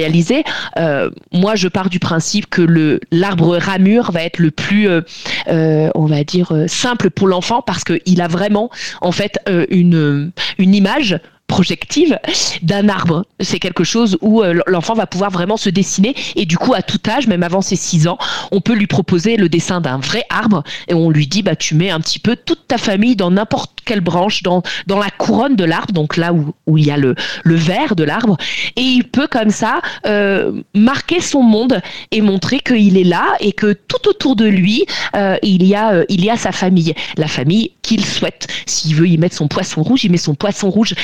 Euh, 0.77 1.09
moi, 1.31 1.55
je 1.55 1.67
pars 1.67 1.89
du 1.89 1.99
principe 1.99 2.49
que 2.49 2.61
le 2.61 2.99
l'arbre 3.11 3.57
ramure 3.57 4.11
va 4.11 4.23
être 4.23 4.39
le 4.39 4.51
plus, 4.51 4.87
euh, 4.87 5.01
euh, 5.47 5.89
on 5.95 6.05
va 6.05 6.23
dire, 6.23 6.53
simple 6.67 7.09
pour 7.09 7.27
l'enfant 7.27 7.61
parce 7.61 7.83
qu'il 7.83 8.21
a 8.21 8.27
vraiment 8.27 8.69
en 9.01 9.11
fait 9.11 9.39
une, 9.69 10.31
une 10.57 10.75
image 10.75 11.19
projective 11.51 12.17
d'un 12.61 12.87
arbre. 12.87 13.25
C'est 13.41 13.59
quelque 13.59 13.83
chose 13.83 14.17
où 14.21 14.41
euh, 14.41 14.61
l'enfant 14.67 14.93
va 14.93 15.05
pouvoir 15.05 15.31
vraiment 15.31 15.57
se 15.57 15.69
dessiner 15.69 16.15
et 16.37 16.45
du 16.45 16.57
coup 16.57 16.73
à 16.73 16.81
tout 16.81 16.99
âge, 17.07 17.27
même 17.27 17.43
avant 17.43 17.61
ses 17.61 17.75
6 17.75 18.07
ans, 18.07 18.17
on 18.51 18.61
peut 18.61 18.73
lui 18.73 18.87
proposer 18.87 19.35
le 19.35 19.49
dessin 19.49 19.81
d'un 19.81 19.97
vrai 19.97 20.23
arbre 20.29 20.63
et 20.87 20.93
on 20.93 21.09
lui 21.09 21.27
dit 21.27 21.43
bah 21.43 21.57
tu 21.57 21.75
mets 21.75 21.89
un 21.91 21.99
petit 21.99 22.19
peu 22.19 22.37
toute 22.37 22.67
ta 22.69 22.77
famille 22.77 23.17
dans 23.17 23.31
n'importe 23.31 23.81
quelle 23.83 23.99
branche 23.99 24.43
dans, 24.43 24.63
dans 24.87 24.97
la 24.97 25.09
couronne 25.09 25.55
de 25.55 25.65
l'arbre, 25.65 25.91
donc 25.93 26.15
là 26.15 26.31
où, 26.33 26.53
où 26.67 26.77
il 26.77 26.85
y 26.85 26.91
a 26.91 26.97
le, 26.97 27.15
le 27.43 27.55
vert 27.55 27.95
de 27.95 28.03
l'arbre, 28.03 28.37
et 28.77 28.81
il 28.81 29.03
peut 29.03 29.27
comme 29.27 29.49
ça 29.49 29.81
euh, 30.05 30.61
marquer 30.73 31.19
son 31.19 31.43
monde 31.43 31.81
et 32.11 32.21
montrer 32.21 32.59
qu'il 32.59 32.97
est 32.97 33.03
là 33.03 33.25
et 33.39 33.51
que 33.51 33.73
tout 33.73 34.07
autour 34.07 34.35
de 34.35 34.45
lui, 34.45 34.85
euh, 35.15 35.35
il, 35.43 35.63
y 35.63 35.75
a, 35.75 36.03
il 36.07 36.23
y 36.23 36.29
a 36.29 36.37
sa 36.37 36.51
famille, 36.51 36.93
la 37.17 37.27
famille 37.27 37.71
qu'il 37.81 38.05
souhaite. 38.05 38.47
S'il 38.65 38.95
veut 38.95 39.07
y 39.07 39.17
mettre 39.17 39.35
son 39.35 39.47
poisson 39.47 39.83
rouge, 39.83 40.05
il 40.05 40.11
met 40.11 40.17
son 40.17 40.35
poisson 40.35 40.69
rouge. 40.69 40.95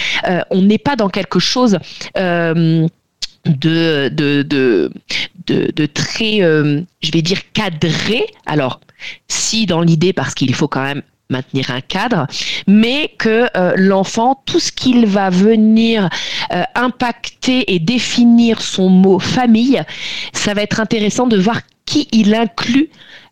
On 0.50 0.62
n'est 0.62 0.78
pas 0.78 0.96
dans 0.96 1.10
quelque 1.10 1.40
chose... 1.40 1.78
Euh, 2.18 2.88
de, 3.48 4.10
très, 5.88 6.42
euh, 6.42 6.82
je 7.02 7.12
vais 7.12 7.22
dire, 7.22 7.40
cadré. 7.54 8.26
Alors, 8.46 8.80
si 9.28 9.66
dans 9.66 9.82
l'idée, 9.82 10.14
parce 10.14 10.34
qu'il 10.34 10.54
faut 10.54 10.68
quand 10.68 10.84
même 10.84 11.02
maintenir 11.30 11.72
un 11.72 11.82
cadre, 11.82 12.26
mais 12.68 13.12
que 13.18 13.48
euh, 13.58 13.74
l'enfant, 13.76 14.42
tout 14.46 14.60
ce 14.60 14.72
qu'il 14.72 15.06
va 15.06 15.30
venir 15.30 16.10
euh, 16.54 16.64
impacter 16.76 17.74
et 17.74 17.80
définir 17.80 18.62
son 18.62 18.90
mot 18.90 19.20
famille, 19.20 19.82
ça 20.34 20.54
va 20.54 20.62
être 20.62 20.80
intéressant 20.80 21.28
de 21.28 21.38
voir 21.38 21.62
qui 21.86 22.08
il 22.12 22.34
inclut 22.34 22.90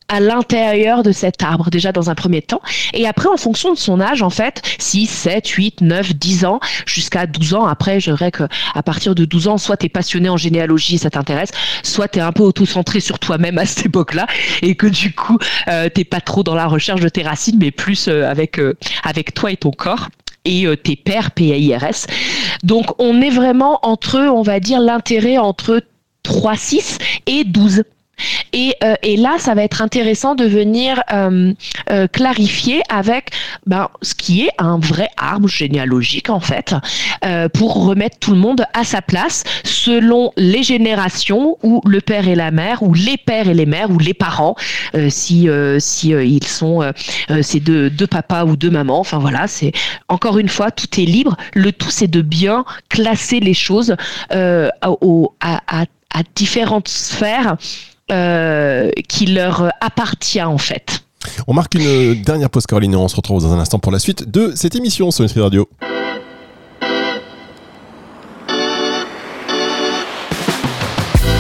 à 0.08 0.20
l'intérieur 0.20 1.04
de 1.04 1.12
cet 1.12 1.42
arbre, 1.42 1.70
déjà 1.70 1.92
dans 1.92 2.10
un 2.10 2.16
premier 2.16 2.42
temps. 2.42 2.62
Et 2.94 3.08
après, 3.08 3.28
en 3.28 3.38
fonction 3.38 3.74
de 3.74 3.78
son 3.78 4.00
âge, 4.00 4.22
en 4.22 4.30
fait, 4.30 4.62
6, 4.80 5.08
7, 5.08 5.48
8, 5.48 5.82
9, 5.82 6.16
10 6.16 6.46
ans, 6.46 6.60
jusqu'à 6.86 7.26
12 7.26 7.56
ans. 7.56 7.66
Après, 7.66 8.00
je 8.00 8.12
dirais 8.12 8.32
qu'à 8.32 8.84
partir 8.84 9.16
de 9.16 9.26
12 9.26 9.48
ans, 9.48 9.58
soit 9.58 9.78
tu 9.78 9.88
es 9.88 9.90
passionné 9.90 10.30
en 10.30 10.38
généalogie 10.38 10.96
et 10.96 11.00
ça 11.00 11.10
t'intéresse, 11.10 11.52
soit 11.84 12.08
tu 12.08 12.20
es 12.20 12.22
un 12.22 12.32
peu 12.32 12.44
auto-centré 12.44 13.00
sur 13.00 13.20
toi-même 13.20 13.58
à 13.58 13.66
cette 13.66 13.88
époque-là 13.88 14.28
et 14.62 14.76
que 14.76 14.88
du 14.88 15.14
coup, 15.14 15.40
euh, 15.68 15.90
t'es 15.90 16.04
pas 16.04 16.22
trop 16.22 16.44
dans 16.44 16.56
la 16.56 16.68
recherche 16.68 17.02
de 17.02 17.10
tes 17.10 17.24
racines, 17.24 17.58
mais 17.60 17.72
plus 17.72 18.08
euh, 18.08 18.30
avec, 18.30 18.60
euh, 18.60 18.76
avec 19.04 19.34
toi 19.34 19.52
et 19.52 19.58
ton 19.58 19.72
corps 19.72 20.10
et 20.46 20.66
euh, 20.66 20.76
tes 20.76 20.96
pères 20.96 21.32
PAIRS. 21.32 22.08
Donc, 22.64 22.86
on 23.00 23.22
est 23.22 23.30
vraiment 23.30 23.80
entre, 23.84 24.20
on 24.20 24.44
va 24.44 24.60
dire, 24.60 24.80
l'intérêt 24.80 25.38
entre 25.38 25.82
3, 26.24 26.56
6 26.56 26.98
et 27.28 27.44
12. 27.44 27.84
Et, 28.54 28.74
euh, 28.84 28.96
et, 29.04 29.18
là, 29.18 29.36
ça 29.38 29.54
va 29.54 29.64
être 29.64 29.82
intéressant 29.82 30.36
de 30.36 30.46
venir 30.46 31.02
euh, 31.12 31.54
euh, 31.92 32.08
clarifier 32.08 32.82
avec 32.90 33.32
ben, 33.66 33.90
ce 34.02 34.16
qui 34.16 34.44
est 34.44 34.52
un 34.58 34.80
vrai 34.80 35.10
arbre 35.18 35.48
généalogique 35.48 36.30
en 36.30 36.40
fait, 36.40 36.74
euh, 37.26 37.50
pour 37.50 37.86
remettre 37.86 38.18
tout 38.20 38.32
le 38.32 38.38
monde 38.38 38.66
à 38.74 38.84
sa 38.84 39.02
place 39.02 39.44
selon 39.64 40.32
les 40.38 40.64
générations 40.64 41.58
ou 41.64 41.82
le 41.86 42.00
père 42.00 42.28
et 42.28 42.36
la 42.36 42.52
mère 42.52 42.82
ou 42.84 42.94
les 42.94 43.18
pères 43.18 43.50
et 43.50 43.54
les 43.54 43.66
mères 43.66 43.92
ou 43.92 44.00
les 44.00 44.14
parents 44.14 44.56
euh, 44.96 45.10
si 45.10 45.50
si 45.80 46.10
ils 46.10 46.48
sont 46.48 46.82
c'est 47.42 47.60
deux, 47.60 47.90
deux 47.90 48.08
papas 48.08 48.46
ou 48.46 48.56
deux 48.56 48.70
mamans. 48.70 49.00
Enfin 49.00 49.20
voilà, 49.20 49.48
c'est 49.48 49.72
encore 50.08 50.38
une 50.38 50.50
fois 50.50 50.72
tout 50.72 51.00
est 51.00 51.06
libre. 51.06 51.36
Le 51.54 51.72
tout 51.72 51.90
c'est 51.90 52.08
de 52.08 52.22
bien 52.22 52.66
classer 52.90 53.40
les 53.40 53.54
choses 53.54 53.96
au, 54.32 55.34
à, 55.42 55.62
à, 55.68 55.86
à 56.14 56.22
différentes 56.36 56.88
sphères 56.88 57.58
euh, 58.12 58.92
qui 59.08 59.26
leur 59.26 59.72
appartient 59.82 60.42
en 60.42 60.58
fait. 60.58 61.04
On 61.48 61.54
marque 61.54 61.74
une 61.76 62.22
dernière 62.22 62.50
pause, 62.50 62.66
Caroline, 62.68 62.94
et 62.94 62.98
on 62.98 63.08
se 63.08 63.16
retrouve 63.16 63.42
dans 63.42 63.54
un 63.54 63.60
instant 63.60 63.80
pour 63.80 63.92
la 63.92 64.00
suite 64.00 64.30
de 64.30 64.54
cette 64.56 64.76
émission 64.76 65.10
sur 65.12 65.24
Nutri 65.24 65.42
Radio. 65.42 65.68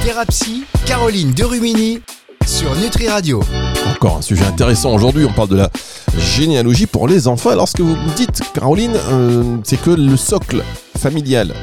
Thérapie, 0.03 0.63
Caroline 0.85 1.33
Derumini 1.33 2.01
sur 2.47 2.75
Nutri 2.75 3.09
Radio. 3.09 3.43
Encore 3.87 4.17
un 4.17 4.21
sujet 4.21 4.45
intéressant 4.45 4.93
aujourd'hui, 4.93 5.25
on 5.25 5.33
parle 5.33 5.49
de 5.49 5.57
la 5.57 5.69
généalogie 6.17 6.85
pour 6.85 7.07
les 7.07 7.27
enfants. 7.27 7.49
Alors 7.49 7.67
ce 7.67 7.75
que 7.75 7.83
vous 7.83 7.95
me 7.95 8.15
dites, 8.15 8.41
Caroline, 8.53 8.93
euh, 9.11 9.57
c'est 9.63 9.81
que 9.81 9.89
le 9.89 10.15
socle 10.15 10.63
familial 10.97 11.53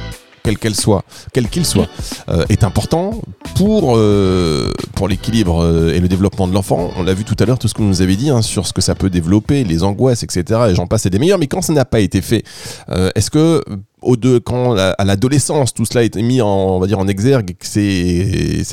quelle 0.43 0.59
qu'elle 0.59 0.75
soit, 0.75 1.05
quel 1.33 1.49
qu'il 1.49 1.65
soit, 1.65 1.89
euh, 2.29 2.45
est 2.49 2.65
important 2.65 3.21
pour, 3.55 3.97
euh, 3.97 4.73
pour 4.95 5.09
l'équilibre 5.09 5.63
euh, 5.63 5.95
et 5.95 6.01
le 6.01 6.09
développement 6.09 6.49
de 6.49 6.55
l'enfant. 6.55 6.91
On 6.97 7.03
l'a 7.03 7.15
vu 7.15 7.25
tout 7.25 7.37
à 7.39 7.45
l'heure, 7.45 7.59
tout 7.59 7.69
ce 7.69 7.75
que 7.75 7.83
vous 7.83 7.89
nous 7.89 8.03
avez 8.03 8.17
dit 8.17 8.31
hein, 8.31 8.43
sur 8.43 8.67
ce 8.67 8.73
que 8.73 8.81
ça 8.81 8.95
peut 8.95 9.11
développer, 9.11 9.65
les 9.65 9.83
angoisses, 9.83 10.23
etc. 10.23 10.61
Et 10.71 10.75
j'en 10.75 10.87
passe, 10.87 11.03
c'est 11.03 11.11
des 11.11 11.19
meilleurs. 11.19 11.39
Mais 11.39 11.47
quand 11.47 11.63
ça 11.63 11.73
n'a 11.73 11.85
pas 11.85 12.01
été 12.01 12.21
fait, 12.21 12.45
euh, 12.91 13.11
est-ce 13.15 13.31
que 13.31 13.63
au 14.03 14.17
deux, 14.17 14.41
quand 14.41 14.77
à 14.77 15.05
l'adolescence 15.05 15.73
tout 15.73 15.85
cela 15.85 16.01
a 16.01 16.03
été 16.03 16.23
mis 16.23 16.41
en, 16.41 16.49
on 16.49 16.81
va 16.81 16.87
dire 16.87 16.99
en 16.99 17.07
exergue, 17.07 17.55
c'est 17.61 18.65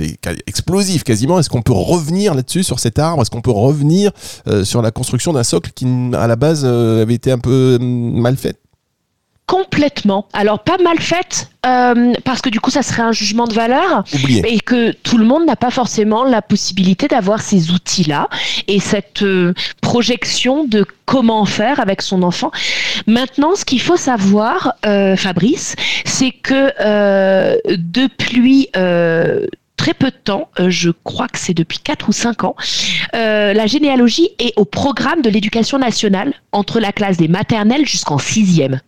explosif 0.48 1.04
quasiment. 1.04 1.40
Est-ce 1.40 1.50
qu'on 1.50 1.62
peut 1.62 1.72
revenir 1.72 2.34
là-dessus 2.34 2.64
sur 2.64 2.80
cet 2.80 3.00
arbre? 3.00 3.22
Est-ce 3.22 3.30
qu'on 3.30 3.42
peut 3.42 3.52
revenir 3.52 4.12
euh, 4.48 4.64
sur 4.64 4.82
la 4.82 4.92
construction 4.92 5.32
d'un 5.34 5.44
socle 5.44 5.72
qui 5.74 5.86
à 6.14 6.28
la 6.28 6.36
base 6.36 6.64
euh, 6.66 7.04
avait 7.04 7.14
été 7.14 7.32
un 7.32 7.38
peu 7.38 7.78
mal 7.80 8.38
fait? 8.38 8.58
Complètement. 9.50 10.28
Alors 10.34 10.60
pas 10.60 10.78
mal 10.78 11.00
faite 11.00 11.50
euh, 11.66 12.14
parce 12.24 12.40
que 12.40 12.50
du 12.50 12.60
coup 12.60 12.70
ça 12.70 12.84
serait 12.84 13.02
un 13.02 13.12
jugement 13.12 13.48
de 13.48 13.54
valeur 13.54 14.04
Oublié. 14.14 14.44
et 14.48 14.60
que 14.60 14.92
tout 14.92 15.18
le 15.18 15.26
monde 15.26 15.48
n'a 15.48 15.56
pas 15.56 15.72
forcément 15.72 16.24
la 16.24 16.44
possibilité 16.44 17.08
d'avoir 17.08 17.42
ces 17.42 17.72
outils-là 17.72 18.30
et 18.68 18.80
cette 18.80 19.24
euh, 19.24 19.56
projection 19.82 20.66
de 20.66 20.86
comment 21.06 21.46
faire 21.46 21.80
avec 21.80 22.04
son 22.04 22.22
enfant. 22.22 22.52
Maintenant, 23.08 23.56
ce 23.56 23.66
qu'il 23.66 23.82
faut 23.82 23.98
savoir, 23.98 24.76
euh, 24.86 25.16
Fabrice, 25.16 25.76
c'est 26.06 26.32
que 26.32 26.72
depuis 27.76 28.70
très 29.80 29.94
peu 29.94 30.12
de 30.12 30.18
temps, 30.24 30.50
je 30.60 30.92
crois 31.04 31.28
que 31.28 31.40
c'est 31.40 31.56
depuis 31.56 31.80
4 31.80 32.10
ou 32.10 32.12
5 32.12 32.44
ans, 32.44 32.56
euh, 33.16 33.54
la 33.54 33.66
généalogie 33.66 34.30
est 34.38 34.54
au 34.58 34.66
programme 34.66 35.22
de 35.22 35.30
l'éducation 35.30 35.80
nationale 35.80 36.34
entre 36.52 36.80
la 36.80 36.92
classe 36.92 37.18
des 37.18 37.28
maternelles 37.30 37.88
jusqu'en 37.88 38.20
sixième. 38.20 38.82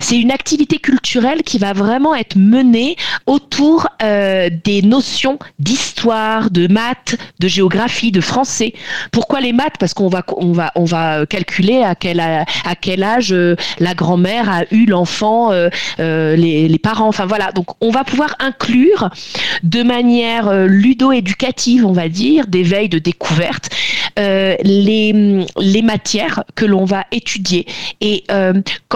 C'est 0.00 0.18
une 0.18 0.30
activité 0.30 0.78
culturelle 0.78 1.42
qui 1.42 1.58
va 1.58 1.72
vraiment 1.72 2.14
être 2.14 2.36
menée 2.36 2.96
autour 3.26 3.88
euh, 4.02 4.50
des 4.64 4.82
notions 4.82 5.38
d'histoire, 5.58 6.50
de 6.50 6.66
maths, 6.66 7.16
de 7.38 7.48
géographie, 7.48 8.12
de 8.12 8.20
français. 8.20 8.74
Pourquoi 9.10 9.40
les 9.40 9.52
maths? 9.52 9.76
Parce 9.78 9.94
qu'on 9.94 10.08
va 10.08 11.26
calculer 11.26 11.82
à 11.82 11.94
quel 11.94 13.02
âge 13.02 13.32
euh, 13.32 13.56
la 13.78 13.94
grand-mère 13.94 14.50
a 14.50 14.64
eu 14.70 14.84
l'enfant, 14.86 15.50
euh, 15.52 15.70
les, 15.98 16.68
les, 16.68 16.78
parents. 16.78 17.08
Enfin 17.08 17.24
voilà. 17.24 17.52
Donc 17.52 17.68
on 17.80 17.90
va 17.90 18.04
pouvoir 18.04 18.34
inclure 18.38 19.08
de 19.62 19.82
manière 19.82 20.66
ludo-éducative, 20.66 21.86
on 21.86 21.92
va 21.92 22.08
dire, 22.08 22.48
d'éveil, 22.48 22.88
de 22.88 22.98
découverte, 22.98 23.70
euh, 24.18 24.56
les 24.62 25.46
les 25.58 25.82
matières 25.82 26.44
que 26.54 26.64
l'on 26.64 26.84
va 26.84 27.04
étudier. 27.12 27.66
Et 28.00 28.24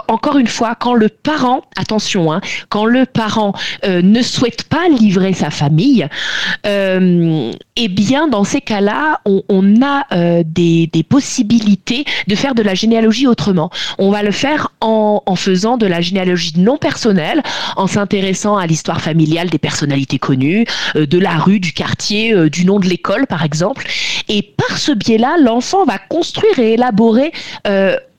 encore 0.08 0.38
une 0.38 0.46
fois, 0.46 0.74
quand 0.74 0.94
le 0.94 1.08
parent, 1.08 1.62
attention, 1.76 2.32
hein, 2.32 2.40
quand 2.68 2.84
le 2.84 3.06
parent 3.06 3.52
euh, 3.84 4.02
ne 4.02 4.22
souhaite 4.22 4.64
pas 4.64 4.88
livrer 4.88 5.32
sa 5.32 5.50
famille, 5.50 6.08
euh, 6.66 7.52
eh 7.76 7.88
bien, 7.88 8.28
dans 8.28 8.44
ces 8.44 8.60
cas-là, 8.60 9.20
on, 9.24 9.42
on, 9.48 9.82
a 9.82 10.04
euh, 10.12 10.42
des, 10.44 10.86
des, 10.86 11.02
possibilités 11.02 12.04
de 12.26 12.34
faire 12.34 12.54
de 12.54 12.62
la 12.62 12.74
généalogie 12.74 13.26
autrement. 13.26 13.70
On 13.98 14.10
va 14.10 14.22
le 14.22 14.30
faire 14.30 14.72
en, 14.80 15.22
en 15.26 15.36
faisant 15.36 15.76
de 15.76 15.86
la 15.86 16.00
généalogie 16.00 16.54
non 16.56 16.78
personnelle, 16.78 17.42
en 17.76 17.86
s'intéressant 17.86 18.56
à 18.56 18.66
l'histoire 18.66 19.00
familiale 19.00 19.50
des 19.50 19.58
personnalités 19.58 20.18
connues, 20.18 20.64
euh, 20.96 21.06
de 21.06 21.18
la 21.18 21.36
rue, 21.36 21.60
du 21.60 21.72
quartier, 21.72 22.32
euh, 22.32 22.48
du 22.48 22.64
nom 22.64 22.78
de 22.78 22.86
l'école, 22.86 23.26
par 23.26 23.44
exemple. 23.44 23.86
Et 24.28 24.42
par 24.42 24.78
ce 24.78 24.92
biais-là, 24.92 25.36
l'enfant 25.40 25.84
va 25.84 25.98
construire 25.98 26.58
et 26.58 26.74
élaborer 26.74 27.32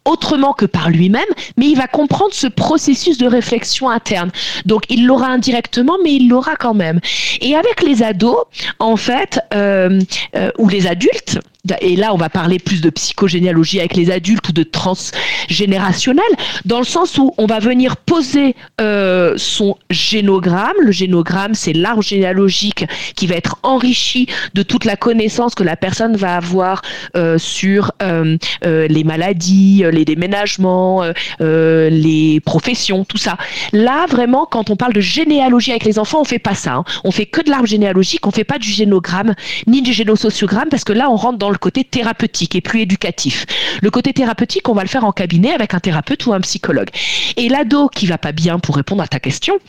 autrement 0.07 0.53
que 0.53 0.65
par 0.65 0.89
lui-même, 0.89 1.25
mais 1.57 1.67
il 1.67 1.75
va 1.75 1.87
comprendre 1.87 2.33
ce 2.33 2.47
processus 2.47 3.17
de 3.17 3.27
réflexion 3.27 3.89
interne. 3.89 4.31
Donc 4.65 4.83
il 4.89 5.05
l'aura 5.05 5.27
indirectement, 5.27 5.97
mais 6.03 6.13
il 6.13 6.29
l'aura 6.29 6.55
quand 6.55 6.73
même. 6.73 6.99
Et 7.41 7.55
avec 7.55 7.81
les 7.83 8.03
ados, 8.03 8.45
en 8.79 8.95
fait, 8.95 9.39
euh, 9.53 9.99
euh, 10.35 10.51
ou 10.57 10.69
les 10.69 10.87
adultes, 10.87 11.39
et 11.81 11.95
là 11.95 12.13
on 12.13 12.17
va 12.17 12.29
parler 12.29 12.59
plus 12.59 12.81
de 12.81 12.89
psychogénéalogie 12.89 13.79
avec 13.79 13.95
les 13.95 14.11
adultes 14.11 14.49
ou 14.49 14.51
de 14.51 14.63
transgénérationnel, 14.63 16.25
dans 16.65 16.79
le 16.79 16.85
sens 16.85 17.17
où 17.17 17.33
on 17.37 17.45
va 17.45 17.59
venir 17.59 17.97
poser 17.97 18.55
euh, 18.81 19.33
son 19.37 19.77
génogramme. 19.89 20.75
Le 20.81 20.91
génogramme, 20.91 21.53
c'est 21.53 21.73
l'arbre 21.73 22.01
généalogique 22.01 22.85
qui 23.15 23.27
va 23.27 23.35
être 23.35 23.57
enrichi 23.63 24.27
de 24.53 24.63
toute 24.63 24.85
la 24.85 24.95
connaissance 24.95 25.55
que 25.55 25.63
la 25.63 25.75
personne 25.75 26.15
va 26.15 26.35
avoir 26.35 26.81
euh, 27.15 27.37
sur 27.37 27.91
euh, 28.01 28.37
les 28.63 29.03
maladies, 29.03 29.83
les 29.91 30.05
déménagements, 30.05 31.03
les 31.39 32.39
professions, 32.45 33.05
tout 33.05 33.17
ça. 33.17 33.37
Là, 33.73 34.05
vraiment, 34.07 34.45
quand 34.45 34.69
on 34.69 34.75
parle 34.75 34.93
de 34.93 35.01
généalogie 35.01 35.71
avec 35.71 35.83
les 35.83 35.99
enfants, 35.99 36.21
on 36.21 36.25
fait 36.25 36.39
pas 36.39 36.55
ça. 36.55 36.75
Hein. 36.75 36.83
On 37.03 37.11
fait 37.11 37.25
que 37.25 37.41
de 37.41 37.49
l'arbre 37.49 37.67
généalogique, 37.67 38.25
on 38.27 38.31
fait 38.31 38.43
pas 38.43 38.57
du 38.57 38.69
génogramme 38.69 39.33
ni 39.65 39.81
du 39.81 39.93
génosociogramme 39.93 40.69
parce 40.69 40.83
que 40.83 40.93
là, 40.93 41.09
on 41.09 41.15
rentre 41.15 41.37
dans 41.37 41.49
le 41.49 41.56
côté 41.57 41.83
thérapeutique 41.83 42.55
et 42.55 42.61
plus 42.61 42.81
éducatif. 42.81 43.45
Le 43.81 43.91
côté 43.91 44.13
thérapeutique, 44.13 44.69
on 44.69 44.73
va 44.73 44.83
le 44.83 44.89
faire 44.89 45.05
en 45.05 45.11
cabinet 45.11 45.53
avec 45.53 45.73
un 45.73 45.79
thérapeute 45.79 46.25
ou 46.25 46.33
un 46.33 46.41
psychologue. 46.41 46.89
Et 47.35 47.49
l'ado 47.49 47.89
qui 47.89 48.07
va 48.07 48.17
pas 48.17 48.31
bien, 48.31 48.59
pour 48.59 48.75
répondre 48.75 49.03
à 49.03 49.07
ta 49.07 49.19
question, 49.19 49.59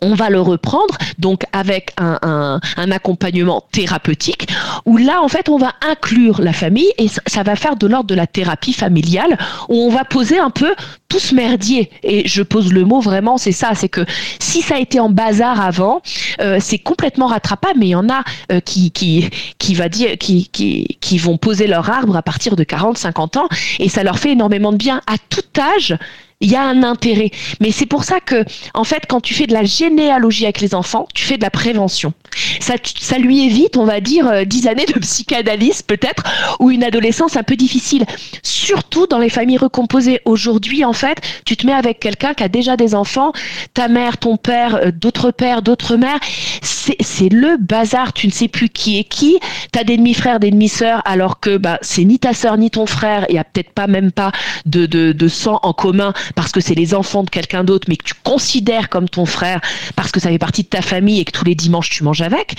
on 0.00 0.14
va 0.14 0.30
le 0.30 0.40
reprendre, 0.40 0.96
donc 1.18 1.44
avec 1.52 1.92
un, 1.98 2.60
accompagnement 2.76 3.64
thérapeutique, 3.72 4.48
où 4.84 4.96
là, 4.96 5.22
en 5.22 5.28
fait, 5.28 5.48
on 5.48 5.58
va 5.58 5.72
inclure 5.88 6.40
la 6.40 6.52
famille 6.52 6.90
et 6.98 7.06
ça 7.26 7.42
va 7.42 7.56
faire 7.56 7.76
de 7.76 7.86
l'ordre 7.86 8.08
de 8.08 8.14
la 8.14 8.26
thérapie 8.26 8.72
familiale, 8.72 9.38
où 9.68 9.76
on 9.76 9.90
va 9.90 10.04
poser 10.04 10.38
un 10.38 10.50
peu 10.50 10.74
tout 11.08 11.18
ce 11.18 11.34
merdier. 11.34 11.90
Et 12.02 12.26
je 12.26 12.42
pose 12.42 12.72
le 12.72 12.84
mot 12.84 13.00
vraiment, 13.00 13.38
c'est 13.38 13.52
ça, 13.52 13.70
c'est 13.74 13.88
que 13.88 14.04
si 14.38 14.62
ça 14.62 14.76
a 14.76 14.78
été 14.78 15.00
en 15.00 15.10
bazar 15.10 15.60
avant, 15.60 16.02
euh, 16.40 16.58
c'est 16.60 16.78
complètement 16.78 17.26
rattrapable, 17.26 17.78
mais 17.78 17.86
il 17.86 17.90
y 17.90 17.94
en 17.94 18.08
a 18.08 18.24
euh, 18.50 18.60
qui, 18.60 18.90
qui, 18.90 19.28
qui, 19.58 19.74
va 19.74 19.88
dire, 19.88 20.16
qui, 20.18 20.48
qui, 20.48 20.98
qui 21.00 21.18
vont 21.18 21.36
poser 21.36 21.66
leur 21.66 21.88
arbre 21.90 22.16
à 22.16 22.22
partir 22.22 22.56
de 22.56 22.64
40, 22.64 22.98
50 22.98 23.36
ans, 23.36 23.48
et 23.78 23.88
ça 23.88 24.02
leur 24.02 24.18
fait 24.18 24.32
énormément 24.32 24.72
de 24.72 24.78
bien 24.78 25.00
à 25.06 25.16
tout 25.28 25.42
âge 25.58 25.96
il 26.42 26.50
y 26.50 26.56
a 26.56 26.62
un 26.62 26.82
intérêt. 26.82 27.30
Mais 27.60 27.70
c'est 27.70 27.86
pour 27.86 28.04
ça 28.04 28.20
que, 28.20 28.44
en 28.74 28.84
fait, 28.84 29.04
quand 29.08 29.20
tu 29.20 29.32
fais 29.32 29.46
de 29.46 29.54
la 29.54 29.64
généalogie 29.64 30.44
avec 30.44 30.60
les 30.60 30.74
enfants, 30.74 31.06
tu 31.14 31.24
fais 31.24 31.38
de 31.38 31.42
la 31.42 31.50
prévention. 31.50 32.12
Ça, 32.60 32.74
ça 32.98 33.18
lui 33.18 33.44
évite, 33.44 33.76
on 33.76 33.84
va 33.84 34.00
dire, 34.00 34.26
euh, 34.26 34.44
dix 34.44 34.66
années 34.66 34.86
de 34.86 34.98
psychanalyse 34.98 35.82
peut-être, 35.82 36.24
ou 36.60 36.70
une 36.70 36.82
adolescence 36.82 37.36
un 37.36 37.42
peu 37.42 37.56
difficile. 37.56 38.04
Surtout 38.42 39.06
dans 39.06 39.18
les 39.18 39.28
familles 39.28 39.58
recomposées. 39.58 40.20
Aujourd'hui, 40.24 40.84
en 40.84 40.92
fait, 40.92 41.18
tu 41.44 41.56
te 41.56 41.66
mets 41.66 41.72
avec 41.72 42.00
quelqu'un 42.00 42.34
qui 42.34 42.42
a 42.42 42.48
déjà 42.48 42.76
des 42.76 42.94
enfants, 42.94 43.32
ta 43.74 43.88
mère, 43.88 44.18
ton 44.18 44.36
père, 44.36 44.76
euh, 44.76 44.90
d'autres 44.90 45.30
pères, 45.30 45.62
d'autres 45.62 45.96
mères. 45.96 46.18
C'est 46.62 47.28
le 47.28 47.56
bazar. 47.58 48.12
Tu 48.12 48.26
ne 48.26 48.32
sais 48.32 48.48
plus 48.48 48.68
qui 48.68 48.98
est 48.98 49.04
qui. 49.04 49.38
Tu 49.72 49.78
as 49.78 49.84
des 49.84 49.96
demi-frères, 49.96 50.40
des 50.40 50.50
demi-sœurs, 50.50 51.02
alors 51.04 51.38
que 51.38 51.56
bah, 51.56 51.78
c'est 51.82 52.04
ni 52.04 52.18
ta 52.18 52.34
sœur 52.34 52.56
ni 52.56 52.70
ton 52.70 52.86
frère. 52.86 53.26
Il 53.28 53.34
n'y 53.34 53.38
a 53.38 53.44
peut-être 53.44 53.70
pas 53.72 53.86
même 53.86 54.10
pas 54.10 54.32
de, 54.66 55.28
sang 55.28 55.60
en 55.62 55.72
commun 55.72 56.12
parce 56.34 56.52
que 56.52 56.60
c'est 56.60 56.74
les 56.74 56.94
enfants 56.94 57.22
de 57.22 57.30
quelqu'un 57.30 57.64
d'autre, 57.64 57.86
mais 57.88 57.96
que 57.96 58.04
tu 58.04 58.14
considères 58.22 58.88
comme 58.88 59.08
ton 59.08 59.26
frère 59.26 59.60
parce 59.96 60.10
que 60.10 60.20
ça 60.20 60.28
fait 60.28 60.38
partie 60.38 60.62
de 60.62 60.68
ta 60.68 60.82
famille 60.82 61.20
et 61.20 61.24
que 61.24 61.32
tous 61.32 61.44
les 61.44 61.54
dimanches 61.54 61.90
tu 61.90 62.04
manges 62.04 62.22
avec. 62.22 62.54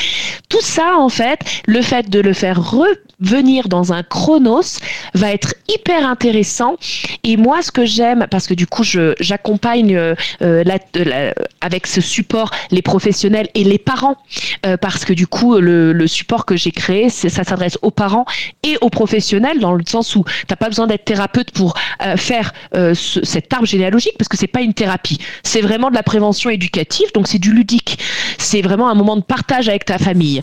Tout 0.50 0.62
ça, 0.62 0.98
en 0.98 1.10
fait, 1.10 1.40
le 1.66 1.82
fait 1.82 2.10
de 2.10 2.20
le 2.20 2.34
faire 2.34 2.60
revenir 2.62 3.68
dans 3.68 3.94
un 3.94 4.04
chronos 4.04 4.80
va 5.14 5.32
être 5.32 5.56
hyper 5.68 6.06
intéressant. 6.08 6.76
Et 7.24 7.38
moi, 7.38 7.62
ce 7.62 7.72
que 7.72 7.86
j'aime, 7.86 8.28
parce 8.30 8.48
que 8.48 8.54
du 8.54 8.68
coup, 8.68 8.84
j'accompagne 9.20 9.96
euh, 9.96 10.16
euh, 10.42 11.32
avec 11.62 11.88
ce 11.88 12.02
support 12.02 12.52
les 12.72 12.82
professionnels 12.82 13.50
et 13.56 13.64
les 13.64 13.78
parents, 13.78 14.18
euh, 14.66 14.78
parce 14.78 15.06
que 15.06 15.14
du 15.14 15.28
coup, 15.28 15.58
le, 15.58 15.94
le 15.94 16.08
support 16.08 16.46
que 16.46 16.56
j'ai 16.56 16.72
créé, 16.72 17.10
ça 17.10 17.44
s'adresse 17.44 17.78
aux 17.82 17.92
parents 17.92 18.26
et 18.64 18.78
aux 18.82 18.90
professionnels, 18.90 19.60
dans 19.60 19.74
le 19.74 19.84
sens 19.88 20.16
où 20.16 20.24
tu 20.24 20.46
n'as 20.50 20.56
pas 20.56 20.70
besoin 20.70 20.88
d'être 20.88 21.06
thérapeute 21.06 21.52
pour 21.52 21.76
faire 22.18 22.54
ce, 22.72 22.94
cet 23.24 23.54
arbre 23.64 23.70
généalogique 23.70 24.16
parce 24.18 24.28
que 24.28 24.38
c'est 24.38 24.48
pas 24.48 24.62
une 24.62 24.74
thérapie. 24.74 25.18
C'est 25.44 25.62
vraiment 25.62 25.90
de 25.90 25.96
la 25.96 26.04
prévention 26.04 26.50
éducative, 26.50 27.12
donc 27.14 27.28
c'est 27.28 27.40
du 27.40 27.54
ludique. 27.54 27.98
C'est 28.38 28.62
vraiment 28.62 28.90
un 28.90 28.96
moment 28.96 29.16
de 29.16 29.24
partage 29.24 29.70
avec 29.70 29.86
ta 29.86 29.98
famille. 29.98 30.42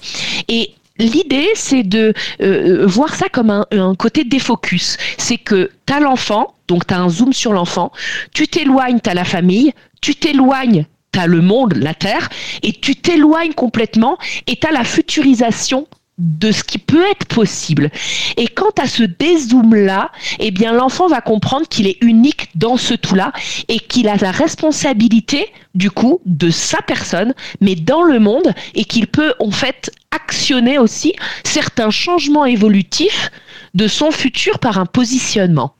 Et 0.48 0.72
L'idée, 0.98 1.48
c'est 1.54 1.82
de 1.82 2.12
euh, 2.42 2.84
voir 2.86 3.14
ça 3.14 3.30
comme 3.30 3.48
un, 3.48 3.64
un 3.70 3.94
côté 3.94 4.22
défocus. 4.22 4.98
C'est 5.16 5.38
que 5.38 5.70
tu 5.86 5.94
as 5.94 5.98
l'enfant, 5.98 6.52
donc 6.68 6.86
tu 6.86 6.92
as 6.92 6.98
un 6.98 7.08
zoom 7.08 7.32
sur 7.32 7.54
l'enfant, 7.54 7.90
tu 8.34 8.46
t'éloignes, 8.48 9.00
tu 9.02 9.08
as 9.08 9.14
la 9.14 9.24
famille, 9.24 9.72
tu 10.02 10.14
t'éloignes, 10.14 10.84
tu 11.14 11.18
as 11.18 11.26
le 11.26 11.40
monde, 11.40 11.72
la 11.78 11.94
Terre, 11.94 12.28
et 12.62 12.72
tu 12.72 12.96
t'éloignes 12.96 13.54
complètement 13.54 14.18
et 14.46 14.56
tu 14.56 14.66
as 14.66 14.72
la 14.72 14.84
futurisation 14.84 15.86
de 16.20 16.52
ce 16.52 16.62
qui 16.62 16.78
peut 16.78 17.04
être 17.10 17.26
possible. 17.26 17.90
Et 18.36 18.46
quant 18.46 18.70
à 18.80 18.86
ce 18.86 19.02
dézoom-là, 19.02 20.12
eh 20.38 20.50
bien, 20.50 20.72
l'enfant 20.72 21.08
va 21.08 21.20
comprendre 21.20 21.66
qu'il 21.66 21.86
est 21.86 21.96
unique 22.02 22.50
dans 22.54 22.76
ce 22.76 22.94
tout-là 22.94 23.32
et 23.68 23.78
qu'il 23.78 24.06
a 24.06 24.16
la 24.16 24.30
responsabilité, 24.30 25.50
du 25.74 25.90
coup, 25.90 26.20
de 26.26 26.50
sa 26.50 26.82
personne, 26.82 27.34
mais 27.60 27.74
dans 27.74 28.02
le 28.02 28.20
monde 28.20 28.52
et 28.74 28.84
qu'il 28.84 29.06
peut, 29.06 29.34
en 29.40 29.50
fait, 29.50 29.90
actionner 30.10 30.78
aussi 30.78 31.14
certains 31.44 31.90
changements 31.90 32.44
évolutifs 32.44 33.30
de 33.74 33.88
son 33.88 34.10
futur 34.10 34.58
par 34.58 34.78
un 34.78 34.86
positionnement. 34.86 35.74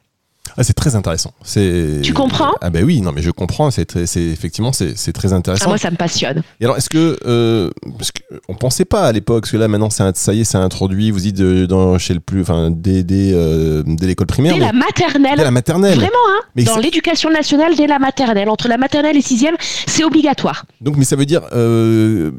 Ah, 0.57 0.65
c'est 0.65 0.75
très 0.75 0.97
intéressant. 0.97 1.33
C'est. 1.43 2.01
Tu 2.03 2.13
comprends? 2.13 2.53
Ah 2.61 2.71
ben 2.71 2.85
oui, 2.85 3.01
non 3.01 3.13
mais 3.13 3.23
je 3.23 3.31
comprends. 3.31 3.71
C'est 3.71 3.85
très, 3.85 4.07
c'est 4.07 4.23
effectivement 4.23 4.73
c'est 4.73 5.13
très 5.13 5.33
intéressant. 5.33 5.65
Ah, 5.67 5.69
moi 5.69 5.79
ça 5.79 5.91
me 5.91 5.97
passionne. 5.97 6.43
Et 6.61 6.65
alors 6.65 6.77
est-ce 6.77 6.89
que 6.89 7.19
euh, 7.27 7.71
parce 7.99 8.11
on 8.49 8.55
pensait 8.55 8.85
pas 8.85 9.05
à 9.05 9.13
l'époque 9.13 9.43
parce 9.43 9.53
que 9.53 9.57
là 9.57 9.69
maintenant 9.69 9.91
ça 9.91 10.13
y 10.35 10.41
est 10.41 10.45
c'est 10.45 10.59
introduit. 10.59 11.11
Vous 11.11 11.21
dites 11.21 11.41
dans 11.41 11.99
chez 11.99 12.15
le 12.15 12.21
plus 12.21 12.43
enfin 12.43 12.71
dès 12.71 13.03
dès, 13.03 13.33
euh, 13.33 13.83
dès 13.87 14.07
l'école 14.07 14.27
primaire. 14.27 14.55
Dès 14.55 14.61
la 14.61 14.73
maternelle. 14.73 15.37
Dès 15.37 15.45
la 15.45 15.51
maternelle. 15.51 15.97
Vraiment 15.97 16.11
hein. 16.31 16.41
Mais 16.57 16.65
dans 16.65 16.79
l'éducation 16.79 17.31
nationale 17.31 17.77
dès 17.77 17.87
la 17.87 17.99
maternelle 17.99 18.49
entre 18.49 18.69
la 18.69 18.79
maternelle 18.79 19.17
et 19.17 19.23
sixième 19.23 19.57
c'est 19.87 20.05
obligatoire. 20.05 20.65
Donc 20.81 20.97
mais 20.97 21.05
ça 21.05 21.17
veut 21.17 21.27
dire 21.27 21.43
euh, 21.53 22.33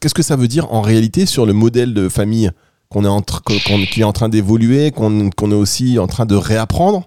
qu'est-ce 0.00 0.14
que 0.14 0.22
ça 0.22 0.36
veut 0.36 0.48
dire 0.48 0.72
en 0.72 0.80
réalité 0.80 1.26
sur 1.26 1.46
le 1.46 1.52
modèle 1.52 1.94
de 1.94 2.08
famille? 2.08 2.50
qu'on 2.90 3.04
est 3.04 3.08
en 3.08 3.22
qui 3.22 4.00
est 4.00 4.04
en 4.04 4.12
train 4.12 4.28
d'évoluer, 4.28 4.90
qu'on 4.90 5.30
est 5.30 5.54
aussi 5.54 5.98
en 6.00 6.08
train 6.08 6.26
de 6.26 6.34
réapprendre? 6.34 7.06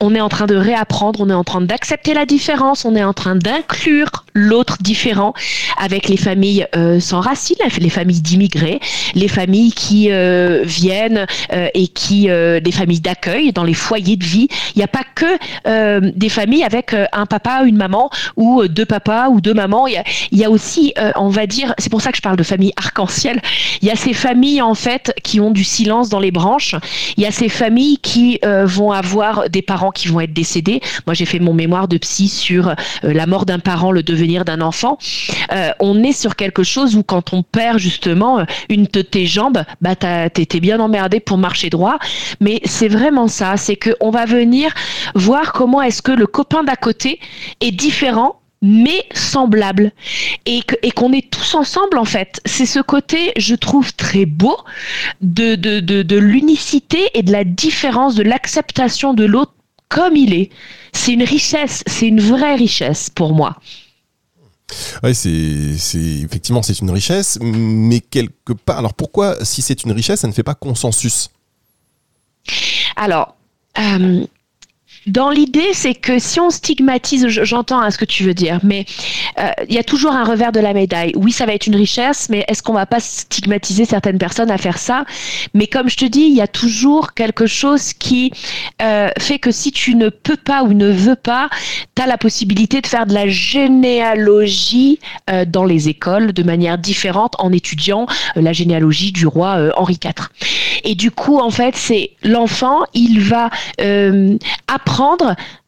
On 0.00 0.14
est 0.14 0.20
en 0.20 0.28
train 0.28 0.46
de 0.46 0.56
réapprendre, 0.56 1.20
on 1.20 1.30
est 1.30 1.34
en 1.34 1.44
train 1.44 1.60
d'accepter 1.60 2.14
la 2.14 2.26
différence, 2.26 2.84
on 2.84 2.96
est 2.96 3.04
en 3.04 3.12
train 3.12 3.36
d'inclure 3.36 4.24
l'autre 4.34 4.78
différent 4.80 5.34
avec 5.76 6.08
les 6.08 6.16
familles 6.16 6.66
euh, 6.76 7.00
sans 7.00 7.20
racines, 7.20 7.56
les 7.78 7.90
familles 7.90 8.20
d'immigrés, 8.20 8.80
les 9.14 9.28
familles 9.28 9.72
qui 9.72 10.10
euh, 10.10 10.62
viennent 10.64 11.26
euh, 11.52 11.68
et 11.74 11.88
qui, 11.88 12.28
des 12.28 12.72
familles 12.72 13.00
d'accueil 13.00 13.52
dans 13.52 13.64
les 13.64 13.74
foyers 13.74 14.16
de 14.16 14.24
vie. 14.24 14.48
Il 14.74 14.78
n'y 14.78 14.84
a 14.84 14.88
pas 14.88 15.04
que 15.14 16.10
des 16.16 16.28
familles 16.28 16.64
avec 16.64 16.94
un 17.12 17.26
papa, 17.26 17.62
une 17.64 17.76
maman 17.76 18.10
ou 18.36 18.66
deux 18.68 18.84
papas 18.84 19.28
ou 19.28 19.40
deux 19.40 19.54
mamans. 19.54 19.86
Il 19.86 19.94
y 19.94 19.96
a, 19.96 20.04
y 20.32 20.44
a 20.44 20.50
aussi, 20.50 20.94
on 21.16 21.28
va 21.28 21.46
dire, 21.46 21.74
c'est 21.78 21.90
pour 21.90 22.00
ça 22.00 22.10
que 22.10 22.16
je 22.16 22.22
parle 22.22 22.36
de 22.36 22.42
famille 22.42 22.72
arc-en-ciel. 22.76 23.40
Il 23.82 23.88
y 23.88 23.90
a 23.90 23.96
ces 23.96 24.12
familles 24.12 24.62
en 24.62 24.74
fait 24.74 25.12
qui 25.22 25.40
ont 25.40 25.50
du 25.50 25.64
silence 25.64 26.08
dans 26.08 26.20
les 26.20 26.30
branches. 26.30 26.74
Il 27.16 27.22
y 27.22 27.26
a 27.26 27.30
ces 27.30 27.48
familles 27.48 27.98
qui 27.98 28.40
vont 28.42 28.92
avoir 28.92 29.48
des 29.48 29.62
parents 29.62 29.90
qui 29.90 30.08
vont 30.08 30.20
être 30.20 30.32
décédés. 30.32 30.80
Moi, 31.06 31.14
j'ai 31.14 31.26
fait 31.26 31.40
mon 31.40 31.54
mémoire 31.54 31.88
de 31.88 31.98
psy 31.98 32.28
sur 32.28 32.74
la 33.02 33.26
mort 33.26 33.46
d'un 33.46 33.58
parent, 33.58 33.92
le 33.92 34.02
devenir 34.02 34.19
d'un 34.44 34.60
enfant. 34.60 34.98
Euh, 35.52 35.70
on 35.80 36.02
est 36.02 36.12
sur 36.12 36.36
quelque 36.36 36.62
chose 36.62 36.96
où 36.96 37.02
quand 37.02 37.32
on 37.32 37.42
perd 37.42 37.78
justement 37.78 38.40
euh, 38.40 38.44
une 38.68 38.84
de 38.84 39.02
tes 39.02 39.26
jambes, 39.26 39.64
bah 39.80 39.96
t'étais 39.96 40.60
bien 40.60 40.80
emmerdé 40.80 41.20
pour 41.20 41.38
marcher 41.38 41.70
droit. 41.70 41.98
Mais 42.40 42.60
c'est 42.64 42.88
vraiment 42.88 43.28
ça, 43.28 43.56
c'est 43.56 43.76
qu'on 43.76 44.10
va 44.10 44.26
venir 44.26 44.72
voir 45.14 45.52
comment 45.52 45.82
est-ce 45.82 46.02
que 46.02 46.12
le 46.12 46.26
copain 46.26 46.64
d'à 46.64 46.76
côté 46.76 47.20
est 47.60 47.72
différent 47.72 48.36
mais 48.62 49.06
semblable 49.14 49.90
et 50.44 50.62
qu'on 50.94 51.14
est 51.14 51.30
tous 51.30 51.54
ensemble 51.54 51.96
en 51.96 52.04
fait. 52.04 52.42
C'est 52.44 52.66
ce 52.66 52.80
côté, 52.80 53.32
je 53.38 53.54
trouve, 53.54 53.94
très 53.94 54.26
beau 54.26 54.54
de 55.22 56.16
l'unicité 56.16 57.08
et 57.14 57.22
de 57.22 57.32
la 57.32 57.44
différence, 57.44 58.14
de 58.16 58.22
l'acceptation 58.22 59.14
de 59.14 59.24
l'autre 59.24 59.54
comme 59.90 60.16
il 60.16 60.32
est. 60.32 60.50
C'est 60.92 61.12
une 61.12 61.22
richesse, 61.22 61.82
c'est 61.86 62.08
une 62.08 62.20
vraie 62.20 62.54
richesse 62.54 63.10
pour 63.10 63.34
moi. 63.34 63.56
Oui, 65.02 65.14
c'est 65.14 65.98
effectivement 65.98 66.62
c'est 66.62 66.78
une 66.80 66.90
richesse, 66.90 67.38
mais 67.40 68.00
quelque 68.00 68.52
part. 68.52 68.78
Alors 68.78 68.94
pourquoi, 68.94 69.44
si 69.44 69.62
c'est 69.62 69.84
une 69.84 69.92
richesse, 69.92 70.20
ça 70.20 70.28
ne 70.28 70.32
fait 70.32 70.42
pas 70.42 70.54
consensus? 70.54 71.30
Alors, 72.96 73.36
euh, 73.78 74.26
dans 75.06 75.30
l'idée, 75.30 75.72
c'est 75.72 75.94
que 75.94 76.18
si 76.18 76.40
on 76.40 76.50
stigmatise, 76.50 77.26
j'entends 77.28 77.80
hein, 77.80 77.90
ce 77.90 77.96
que 77.96 78.04
tu 78.04 78.22
veux 78.22 78.34
dire, 78.34 78.60
mais 78.62 78.84
euh, 79.38 79.48
il 79.66 79.74
y 79.74 79.78
a 79.78 79.82
toujours 79.82 80.12
un 80.12 80.24
revers 80.24 80.52
de 80.52 80.60
la 80.60 80.74
médaille. 80.74 81.12
Oui, 81.16 81.32
ça 81.32 81.46
va 81.46 81.54
être 81.54 81.66
une 81.66 81.76
richesse, 81.76 82.28
mais 82.28 82.44
est-ce 82.48 82.62
qu'on 82.62 82.74
va 82.74 82.84
pas 82.84 83.00
stigmatiser 83.00 83.86
certaines 83.86 84.18
personnes 84.18 84.50
à 84.50 84.58
faire 84.58 84.76
ça? 84.76 85.06
Mais 85.54 85.66
comme 85.66 85.88
je 85.88 85.96
te 85.96 86.04
dis, 86.04 86.22
il 86.22 86.34
y 86.34 86.42
a 86.42 86.46
toujours 86.46 87.14
quelque 87.14 87.46
chose 87.46 87.94
qui 87.94 88.30
euh, 88.82 89.08
fait 89.18 89.38
que 89.38 89.50
si 89.50 89.72
tu 89.72 89.94
ne 89.94 90.10
peux 90.10 90.36
pas 90.36 90.64
ou 90.64 90.74
ne 90.74 90.90
veux 90.90 91.16
pas, 91.16 91.48
tu 91.96 92.02
as 92.02 92.06
la 92.06 92.18
possibilité 92.18 92.82
de 92.82 92.86
faire 92.86 93.06
de 93.06 93.14
la 93.14 93.26
généalogie 93.26 94.98
euh, 95.30 95.46
dans 95.46 95.64
les 95.64 95.88
écoles 95.88 96.34
de 96.34 96.42
manière 96.42 96.76
différente 96.76 97.34
en 97.38 97.52
étudiant 97.52 98.06
la 98.36 98.52
généalogie 98.52 99.12
du 99.12 99.26
roi 99.26 99.70
Henri 99.76 99.98
IV. 100.04 100.28
Et 100.84 100.94
du 100.94 101.10
coup, 101.10 101.38
en 101.38 101.50
fait, 101.50 101.74
c'est 101.74 102.10
l'enfant, 102.22 102.80
il 102.92 103.20
va 103.20 103.50
apprendre 104.66 104.89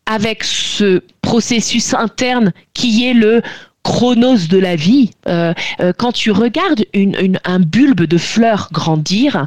avec 0.06 0.44
ce 0.44 1.02
processus 1.22 1.94
interne 1.94 2.52
qui 2.74 3.08
est 3.08 3.14
le 3.14 3.42
chronos 3.82 4.48
de 4.48 4.58
la 4.58 4.76
vie. 4.76 5.10
Euh, 5.28 5.52
euh, 5.80 5.92
quand 5.96 6.12
tu 6.12 6.30
regardes 6.30 6.84
un 7.44 7.58
bulbe 7.60 8.02
de 8.02 8.18
fleurs 8.18 8.68
grandir, 8.72 9.46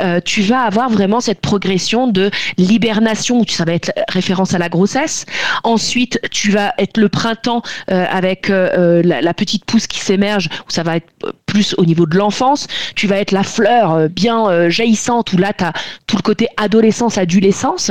euh, 0.00 0.20
tu 0.24 0.42
vas 0.42 0.60
avoir 0.60 0.90
vraiment 0.90 1.20
cette 1.20 1.40
progression 1.40 2.06
de 2.06 2.30
l'hibernation, 2.56 3.40
où 3.40 3.44
ça 3.48 3.64
va 3.64 3.72
être 3.74 3.92
référence 4.08 4.54
à 4.54 4.58
la 4.58 4.68
grossesse. 4.68 5.26
Ensuite, 5.64 6.20
tu 6.30 6.50
vas 6.50 6.72
être 6.78 6.98
le 6.98 7.08
printemps 7.08 7.62
avec 7.88 8.48
la, 8.48 9.02
la, 9.02 9.34
petite 9.34 9.64
pousse 9.64 9.86
qui 9.86 9.98
s'émerge, 9.98 10.48
où 10.68 10.70
ça 10.70 10.82
va 10.82 10.96
être 10.96 11.08
plus 11.46 11.74
au 11.78 11.84
niveau 11.84 12.06
de 12.06 12.16
l'enfance. 12.16 12.66
Tu 12.94 13.06
vas 13.06 13.18
être 13.18 13.32
la 13.32 13.42
fleur 13.42 14.08
bien 14.08 14.68
jaillissante, 14.68 15.32
où 15.32 15.36
là, 15.36 15.52
tu 15.52 15.64
as 15.64 15.72
tout 16.06 16.16
le 16.16 16.22
côté 16.22 16.48
adolescence, 16.56 17.18
adolescence 17.18 17.90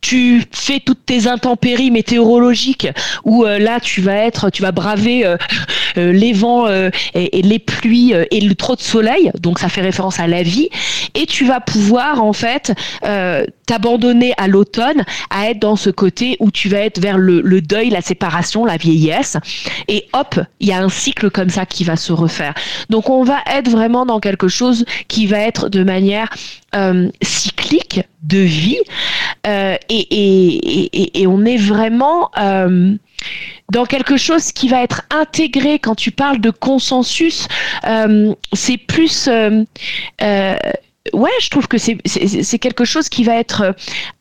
tu 0.00 0.42
fais 0.52 0.80
toutes 0.80 1.04
tes 1.04 1.26
intempéries 1.26 1.90
météorologiques 1.90 2.88
où 3.24 3.44
euh, 3.44 3.58
là 3.58 3.80
tu 3.80 4.00
vas 4.00 4.16
être, 4.16 4.50
tu 4.50 4.62
vas 4.62 4.72
braver 4.72 5.26
euh, 5.26 5.36
les 5.96 6.32
vents 6.32 6.68
et, 7.14 7.42
les 7.42 7.58
pluies 7.58 8.12
et 8.30 8.40
le 8.40 8.54
trop 8.54 8.76
de 8.76 8.80
soleil, 8.80 9.30
donc 9.40 9.58
ça 9.58 9.68
fait 9.68 9.80
référence 9.80 10.20
à 10.20 10.26
la 10.26 10.42
vie, 10.42 10.68
et 11.14 11.26
tu 11.26 11.44
vas 11.46 11.60
pouvoir 11.60 12.22
en 12.22 12.32
fait 12.32 12.72
t'abandonner 13.66 14.32
à 14.36 14.48
l'automne, 14.48 15.04
à 15.30 15.50
être 15.50 15.58
dans 15.58 15.76
ce 15.76 15.90
côté 15.90 16.36
où 16.40 16.50
tu 16.50 16.68
vas 16.68 16.80
être 16.80 17.00
vers 17.00 17.18
le, 17.18 17.40
le 17.40 17.60
deuil, 17.60 17.90
la 17.90 18.00
séparation, 18.00 18.64
la 18.64 18.76
vieillesse, 18.76 19.36
et 19.88 20.06
hop, 20.12 20.38
il 20.60 20.68
y 20.68 20.72
a 20.72 20.82
un 20.82 20.88
cycle 20.88 21.30
comme 21.30 21.50
ça 21.50 21.66
qui 21.66 21.84
va 21.84 21.96
se 21.96 22.12
refaire. 22.12 22.54
Donc 22.88 23.10
on 23.10 23.24
va 23.24 23.38
être 23.46 23.70
vraiment 23.70 24.06
dans 24.06 24.20
quelque 24.20 24.48
chose 24.48 24.84
qui 25.08 25.26
va 25.26 25.38
être 25.38 25.68
de 25.68 25.82
manière 25.82 26.28
cyclique 27.22 28.00
de 28.22 28.38
vie. 28.38 28.78
Euh, 29.46 29.76
et, 29.88 31.26
on 31.26 31.44
est 31.44 31.56
vraiment 31.56 32.30
euh, 32.38 32.94
dans 33.70 33.84
quelque 33.84 34.16
chose 34.16 34.52
qui 34.52 34.68
va 34.68 34.82
être 34.82 35.02
intégré 35.10 35.78
quand 35.78 35.94
tu 35.94 36.10
parles 36.10 36.40
de 36.40 36.50
consensus. 36.50 37.46
Euh, 37.86 38.34
c'est 38.52 38.76
plus... 38.76 39.28
ouais, 39.28 41.30
je 41.40 41.50
trouve 41.50 41.68
que 41.68 41.78
c'est 41.78 42.58
quelque 42.58 42.84
chose 42.84 43.08
qui 43.08 43.24
va 43.24 43.36
être 43.36 43.74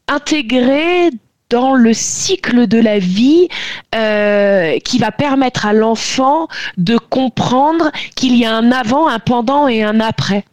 intégré 0.08 1.10
dans 1.50 1.74
le 1.74 1.94
cycle 1.94 2.68
de 2.68 2.80
la 2.80 3.00
vie 3.00 3.48
qui 3.92 5.00
va 5.00 5.12
permettre 5.12 5.66
à 5.66 5.74
l'enfant 5.74 6.48
de 6.78 6.98
comprendre 6.98 7.92
qu'il 8.16 8.36
y 8.36 8.46
a 8.46 8.56
un 8.56 8.72
avant, 8.72 9.08
un 9.08 9.20
pendant 9.20 9.68
et 9.68 9.84
un 9.84 10.00
après. 10.00 10.46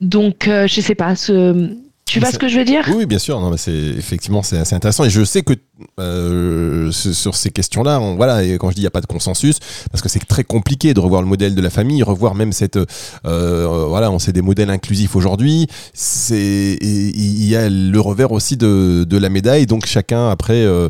Donc, 0.00 0.46
je 0.46 0.80
sais 0.80 0.96
pas, 0.96 1.14
ce, 1.14 1.70
tu 2.12 2.20
vois 2.20 2.30
ce 2.30 2.38
que 2.38 2.48
je 2.48 2.58
veux 2.58 2.64
dire? 2.64 2.84
Oui, 2.94 3.06
bien 3.06 3.18
sûr. 3.18 3.40
Non, 3.40 3.50
mais 3.50 3.56
c'est 3.56 3.72
effectivement 3.72 4.42
c'est 4.42 4.58
assez 4.58 4.74
intéressant 4.74 5.04
et 5.04 5.10
je 5.10 5.24
sais 5.24 5.42
que 5.42 5.54
euh, 5.98 6.90
sur 6.92 7.34
ces 7.34 7.50
questions-là, 7.50 7.98
voilà, 8.16 8.44
et 8.44 8.56
quand 8.58 8.70
je 8.70 8.74
dis 8.74 8.80
il 8.80 8.84
n'y 8.84 8.88
a 8.88 8.90
pas 8.90 9.00
de 9.00 9.06
consensus, 9.06 9.58
parce 9.90 10.02
que 10.02 10.08
c'est 10.08 10.20
très 10.20 10.44
compliqué 10.44 10.94
de 10.94 11.00
revoir 11.00 11.22
le 11.22 11.28
modèle 11.28 11.54
de 11.54 11.60
la 11.60 11.70
famille, 11.70 12.02
revoir 12.02 12.34
même 12.34 12.52
cette, 12.52 12.78
euh, 13.26 13.86
voilà, 13.88 14.10
on 14.10 14.18
sait 14.18 14.32
des 14.32 14.42
modèles 14.42 14.70
inclusifs 14.70 15.16
aujourd'hui. 15.16 15.66
C'est 15.94 16.78
il 16.80 17.44
y 17.44 17.56
a 17.56 17.68
le 17.68 18.00
revers 18.00 18.32
aussi 18.32 18.56
de, 18.56 19.04
de 19.08 19.16
la 19.16 19.28
médaille, 19.28 19.66
donc 19.66 19.86
chacun 19.86 20.28
après. 20.28 20.62
Euh, 20.64 20.88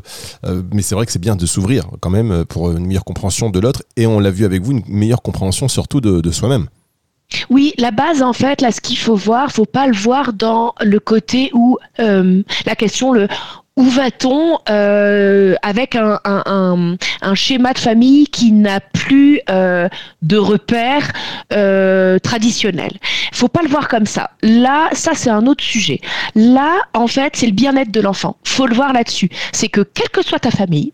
mais 0.72 0.82
c'est 0.82 0.94
vrai 0.94 1.06
que 1.06 1.12
c'est 1.12 1.18
bien 1.18 1.36
de 1.36 1.46
s'ouvrir 1.46 1.86
quand 2.00 2.10
même 2.10 2.44
pour 2.44 2.70
une 2.70 2.86
meilleure 2.86 3.04
compréhension 3.04 3.50
de 3.50 3.60
l'autre 3.60 3.82
et 3.96 4.06
on 4.06 4.20
l'a 4.20 4.30
vu 4.30 4.44
avec 4.44 4.62
vous 4.62 4.72
une 4.72 4.82
meilleure 4.88 5.22
compréhension 5.22 5.68
surtout 5.68 6.00
de, 6.00 6.20
de 6.20 6.30
soi-même. 6.30 6.66
Oui, 7.50 7.72
la 7.78 7.90
base 7.90 8.22
en 8.22 8.32
fait, 8.32 8.60
là, 8.60 8.72
ce 8.72 8.80
qu'il 8.80 8.98
faut 8.98 9.14
voir, 9.16 9.52
faut 9.52 9.64
pas 9.64 9.86
le 9.86 9.94
voir 9.94 10.32
dans 10.32 10.74
le 10.80 10.98
côté 10.98 11.50
où 11.54 11.78
euh, 11.98 12.42
la 12.66 12.76
question, 12.76 13.12
le 13.12 13.28
où 13.76 13.84
va-t-on 13.84 14.58
euh, 14.68 15.54
avec 15.62 15.96
un, 15.96 16.20
un, 16.24 17.34
schéma 17.34 17.72
de 17.72 17.78
famille 17.78 18.26
qui 18.26 18.52
n'a 18.52 18.80
plus 18.80 19.40
euh, 19.48 19.88
de 20.20 20.36
repères 20.36 21.10
euh, 21.52 22.18
traditionnels 22.18 22.98
Faut 23.32 23.48
pas 23.48 23.62
le 23.62 23.68
voir 23.68 23.88
comme 23.88 24.06
ça. 24.06 24.30
Là, 24.42 24.90
ça 24.92 25.12
c'est 25.14 25.30
un 25.30 25.46
autre 25.46 25.64
sujet. 25.64 26.00
Là, 26.34 26.82
en 26.92 27.06
fait, 27.06 27.34
c'est 27.34 27.46
le 27.46 27.52
bien-être 27.52 27.90
de 27.90 28.00
l'enfant. 28.00 28.36
Faut 28.44 28.66
le 28.66 28.74
voir 28.74 28.92
là-dessus. 28.92 29.30
C'est 29.52 29.68
que 29.68 29.80
quelle 29.80 30.10
que 30.10 30.22
soit 30.22 30.40
ta 30.40 30.50
famille, 30.50 30.92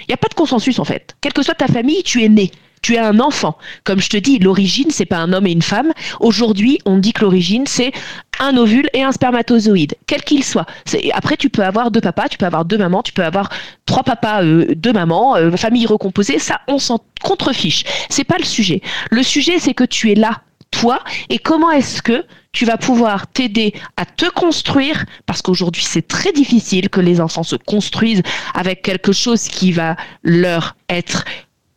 il 0.00 0.06
n'y 0.08 0.14
a 0.14 0.18
pas 0.18 0.28
de 0.28 0.34
consensus 0.34 0.78
en 0.78 0.84
fait. 0.84 1.16
Quelle 1.20 1.32
que 1.32 1.42
soit 1.42 1.54
ta 1.54 1.68
famille, 1.68 2.02
tu 2.02 2.24
es 2.24 2.28
né. 2.28 2.50
Tu 2.82 2.94
es 2.94 2.98
un 2.98 3.20
enfant. 3.20 3.56
Comme 3.84 4.00
je 4.00 4.08
te 4.08 4.16
dis, 4.16 4.38
l'origine, 4.38 4.90
c'est 4.90 5.06
pas 5.06 5.18
un 5.18 5.32
homme 5.32 5.46
et 5.46 5.52
une 5.52 5.62
femme. 5.62 5.92
Aujourd'hui, 6.20 6.78
on 6.84 6.98
dit 6.98 7.12
que 7.12 7.22
l'origine, 7.22 7.66
c'est 7.66 7.92
un 8.40 8.56
ovule 8.56 8.88
et 8.92 9.02
un 9.02 9.12
spermatozoïde, 9.12 9.96
quel 10.06 10.22
qu'il 10.22 10.44
soit. 10.44 10.66
Après, 11.12 11.36
tu 11.36 11.50
peux 11.50 11.64
avoir 11.64 11.90
deux 11.90 12.00
papas, 12.00 12.28
tu 12.28 12.38
peux 12.38 12.46
avoir 12.46 12.64
deux 12.64 12.78
mamans, 12.78 13.02
tu 13.02 13.12
peux 13.12 13.24
avoir 13.24 13.50
trois 13.86 14.04
papas, 14.04 14.42
euh, 14.42 14.66
deux 14.74 14.92
mamans, 14.92 15.36
euh, 15.36 15.50
famille 15.56 15.86
recomposée. 15.86 16.38
Ça, 16.38 16.60
on 16.68 16.78
s'en 16.78 17.00
contrefiche. 17.22 17.84
C'est 18.08 18.24
pas 18.24 18.38
le 18.38 18.44
sujet. 18.44 18.80
Le 19.10 19.22
sujet, 19.22 19.58
c'est 19.58 19.74
que 19.74 19.84
tu 19.84 20.12
es 20.12 20.14
là, 20.14 20.42
toi, 20.70 21.00
et 21.30 21.38
comment 21.38 21.70
est-ce 21.70 22.02
que 22.02 22.24
tu 22.52 22.64
vas 22.64 22.76
pouvoir 22.76 23.26
t'aider 23.26 23.72
à 23.96 24.04
te 24.04 24.28
construire, 24.30 25.04
parce 25.26 25.42
qu'aujourd'hui 25.42 25.84
c'est 25.84 26.06
très 26.06 26.32
difficile 26.32 26.88
que 26.88 27.00
les 27.00 27.20
enfants 27.20 27.42
se 27.42 27.56
construisent 27.56 28.22
avec 28.54 28.82
quelque 28.82 29.12
chose 29.12 29.48
qui 29.48 29.72
va 29.72 29.96
leur 30.22 30.76
être 30.88 31.24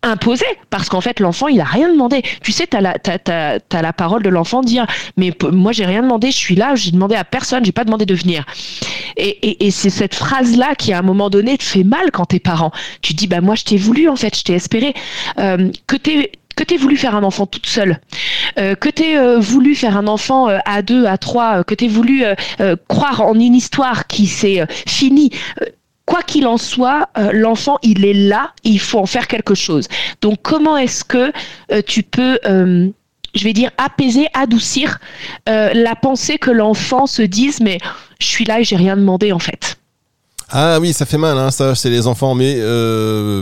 imposé 0.04 0.46
parce 0.70 0.90
qu'en 0.90 1.02
fait 1.02 1.20
l'enfant 1.20 1.48
il 1.48 1.60
a 1.62 1.66
rien 1.66 1.92
demandé. 1.92 2.24
Tu 2.42 2.52
sais 2.52 2.68
t'as 2.68 2.82
la 2.82 2.98
t'as, 2.98 3.82
la 3.82 3.94
parole 3.94 4.24
de 4.24 4.30
l'enfant 4.30 4.62
dire 4.62 4.88
mais 5.18 5.32
moi 5.52 5.72
j'ai 5.72 5.86
rien 5.86 6.02
demandé 6.02 6.32
je 6.32 6.38
suis 6.38 6.56
là 6.56 6.76
j'ai 6.76 6.92
demandé 6.92 7.16
à 7.16 7.24
personne 7.24 7.64
j'ai 7.64 7.72
pas 7.72 7.84
demandé 7.84 8.06
de 8.06 8.16
venir. 8.16 8.46
Et, 9.18 9.66
et, 9.66 9.72
c'est 9.72 9.90
cette 9.90 10.16
phrase 10.16 10.58
là 10.58 10.74
qui 10.76 10.94
à 10.94 11.00
un 11.00 11.04
moment 11.04 11.30
donné 11.30 11.58
te 11.58 11.64
fait 11.64 11.84
mal 11.84 12.12
quand 12.12 12.28
t'es 12.28 12.40
parent. 12.40 12.72
Tu 13.02 13.14
dis 13.14 13.28
bah 13.28 13.42
moi 13.42 13.56
je 13.56 13.64
t'ai 13.64 13.78
voulu 13.78 14.10
en 14.10 14.16
fait 14.16 14.36
je 14.36 14.44
t'ai 14.44 14.54
espéré. 14.54 14.94
Euh, 15.38 15.70
que 15.88 15.96
t'es 15.96 16.32
que 16.56 16.78
voulu 16.78 16.96
faire 16.96 17.16
un 17.16 17.24
enfant 17.24 17.48
toute 17.48 17.66
seule, 17.66 18.00
euh, 18.60 18.76
que 18.76 18.88
t'aies 18.88 19.18
euh, 19.18 19.40
voulu 19.40 19.74
faire 19.74 19.98
un 19.98 20.06
enfant 20.06 20.48
à 20.48 20.82
deux, 20.84 21.06
à 21.06 21.18
trois, 21.18 21.64
que 21.64 21.74
t'aies 21.74 21.88
voulu 21.88 22.24
croire 22.88 23.22
en 23.22 23.34
une 23.34 23.56
histoire 23.56 24.06
qui 24.06 24.28
s'est 24.28 24.64
finie 24.70 25.32
quoi 26.12 26.24
qu'il 26.24 26.46
en 26.46 26.58
soit, 26.58 27.08
euh, 27.18 27.32
l'enfant, 27.32 27.78
il 27.84 28.04
est 28.04 28.14
là, 28.14 28.52
il 28.66 28.82
faut 28.82 29.00
en 29.00 29.06
faire 29.06 29.28
quelque 29.28 29.56
chose. 29.56 29.88
Donc, 30.22 30.40
comment 30.42 30.76
est-ce 30.76 31.06
que 31.06 31.32
euh, 31.72 31.82
tu 31.88 32.04
peux, 32.04 32.38
euh, 32.46 32.90
je 33.34 33.44
vais 33.46 33.54
dire, 33.54 33.72
apaiser, 33.78 34.28
adoucir 34.34 35.00
la 35.48 35.96
pensée 35.96 36.38
que 36.38 36.52
l'enfant 36.52 37.08
se 37.08 37.22
dise, 37.22 37.62
mais 37.62 37.78
je 38.20 38.26
suis 38.26 38.44
là 38.44 38.60
et 38.60 38.66
j'ai 38.66 38.76
rien 38.76 38.98
demandé 38.98 39.32
en 39.32 39.40
fait? 39.40 39.78
Ah 40.50 40.80
oui, 40.82 40.92
ça 40.92 41.06
fait 41.06 41.18
mal, 41.18 41.38
hein, 41.38 41.50
ça, 41.50 41.76
c'est 41.76 41.90
les 41.90 42.08
enfants, 42.08 42.36
mais, 42.36 42.56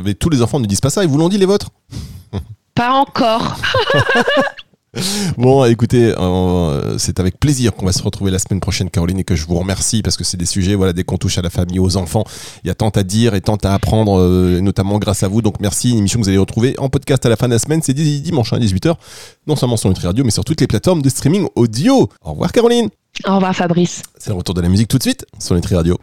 mais 0.05 0.13
tous 0.13 0.29
les 0.29 0.43
enfants 0.43 0.59
ne 0.59 0.67
disent 0.67 0.81
pas 0.81 0.91
ça. 0.91 1.03
Ils 1.03 1.09
vous 1.09 1.17
l'ont 1.17 1.29
dit 1.29 1.39
les 1.39 1.47
vôtres? 1.47 1.71
Pas 2.75 2.91
encore. 2.91 3.57
Bon, 5.37 5.63
écoutez, 5.65 6.13
euh, 6.17 6.97
c'est 6.97 7.19
avec 7.19 7.39
plaisir 7.39 7.73
qu'on 7.73 7.85
va 7.85 7.91
se 7.91 8.01
retrouver 8.01 8.31
la 8.31 8.39
semaine 8.39 8.59
prochaine, 8.59 8.89
Caroline, 8.89 9.19
et 9.19 9.23
que 9.23 9.35
je 9.35 9.45
vous 9.45 9.57
remercie 9.57 10.01
parce 10.01 10.17
que 10.17 10.23
c'est 10.23 10.37
des 10.37 10.45
sujets, 10.45 10.75
voilà, 10.75 10.93
dès 10.93 11.03
qu'on 11.03 11.17
touche 11.17 11.37
à 11.37 11.41
la 11.41 11.49
famille, 11.49 11.79
aux 11.79 11.97
enfants, 11.97 12.23
il 12.63 12.67
y 12.67 12.71
a 12.71 12.75
tant 12.75 12.89
à 12.89 13.03
dire 13.03 13.35
et 13.35 13.41
tant 13.41 13.57
à 13.57 13.73
apprendre, 13.73 14.19
euh, 14.19 14.59
notamment 14.61 14.97
grâce 14.97 15.23
à 15.23 15.27
vous. 15.27 15.41
Donc 15.41 15.59
merci, 15.59 15.91
une 15.91 15.99
émission 15.99 16.19
que 16.19 16.25
vous 16.25 16.29
allez 16.29 16.37
retrouver 16.37 16.75
en 16.79 16.89
podcast 16.89 17.25
à 17.25 17.29
la 17.29 17.35
fin 17.35 17.47
de 17.47 17.53
la 17.53 17.59
semaine, 17.59 17.81
c'est 17.83 17.93
dimanche 17.93 18.53
à 18.53 18.55
hein, 18.55 18.59
18h, 18.59 18.95
non 19.47 19.55
seulement 19.55 19.77
sur 19.77 19.89
Nutri 19.89 20.07
Radio, 20.07 20.23
mais 20.23 20.31
sur 20.31 20.43
toutes 20.43 20.61
les 20.61 20.67
plateformes 20.67 21.01
de 21.01 21.09
streaming 21.09 21.47
audio. 21.55 22.09
Au 22.23 22.31
revoir, 22.31 22.51
Caroline. 22.51 22.89
Au 23.27 23.35
revoir, 23.35 23.55
Fabrice. 23.55 24.01
C'est 24.17 24.29
le 24.29 24.35
retour 24.35 24.55
de 24.55 24.61
la 24.61 24.69
musique 24.69 24.87
tout 24.87 24.97
de 24.97 25.03
suite 25.03 25.25
sur 25.39 25.55
Nutri 25.55 25.75
Radio. 25.75 25.97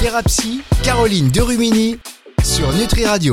Thérapie, 0.00 0.60
Caroline 0.82 1.30
Derumini 1.30 1.96
sur 2.44 2.72
Nutri 2.74 3.06
Radio. 3.06 3.32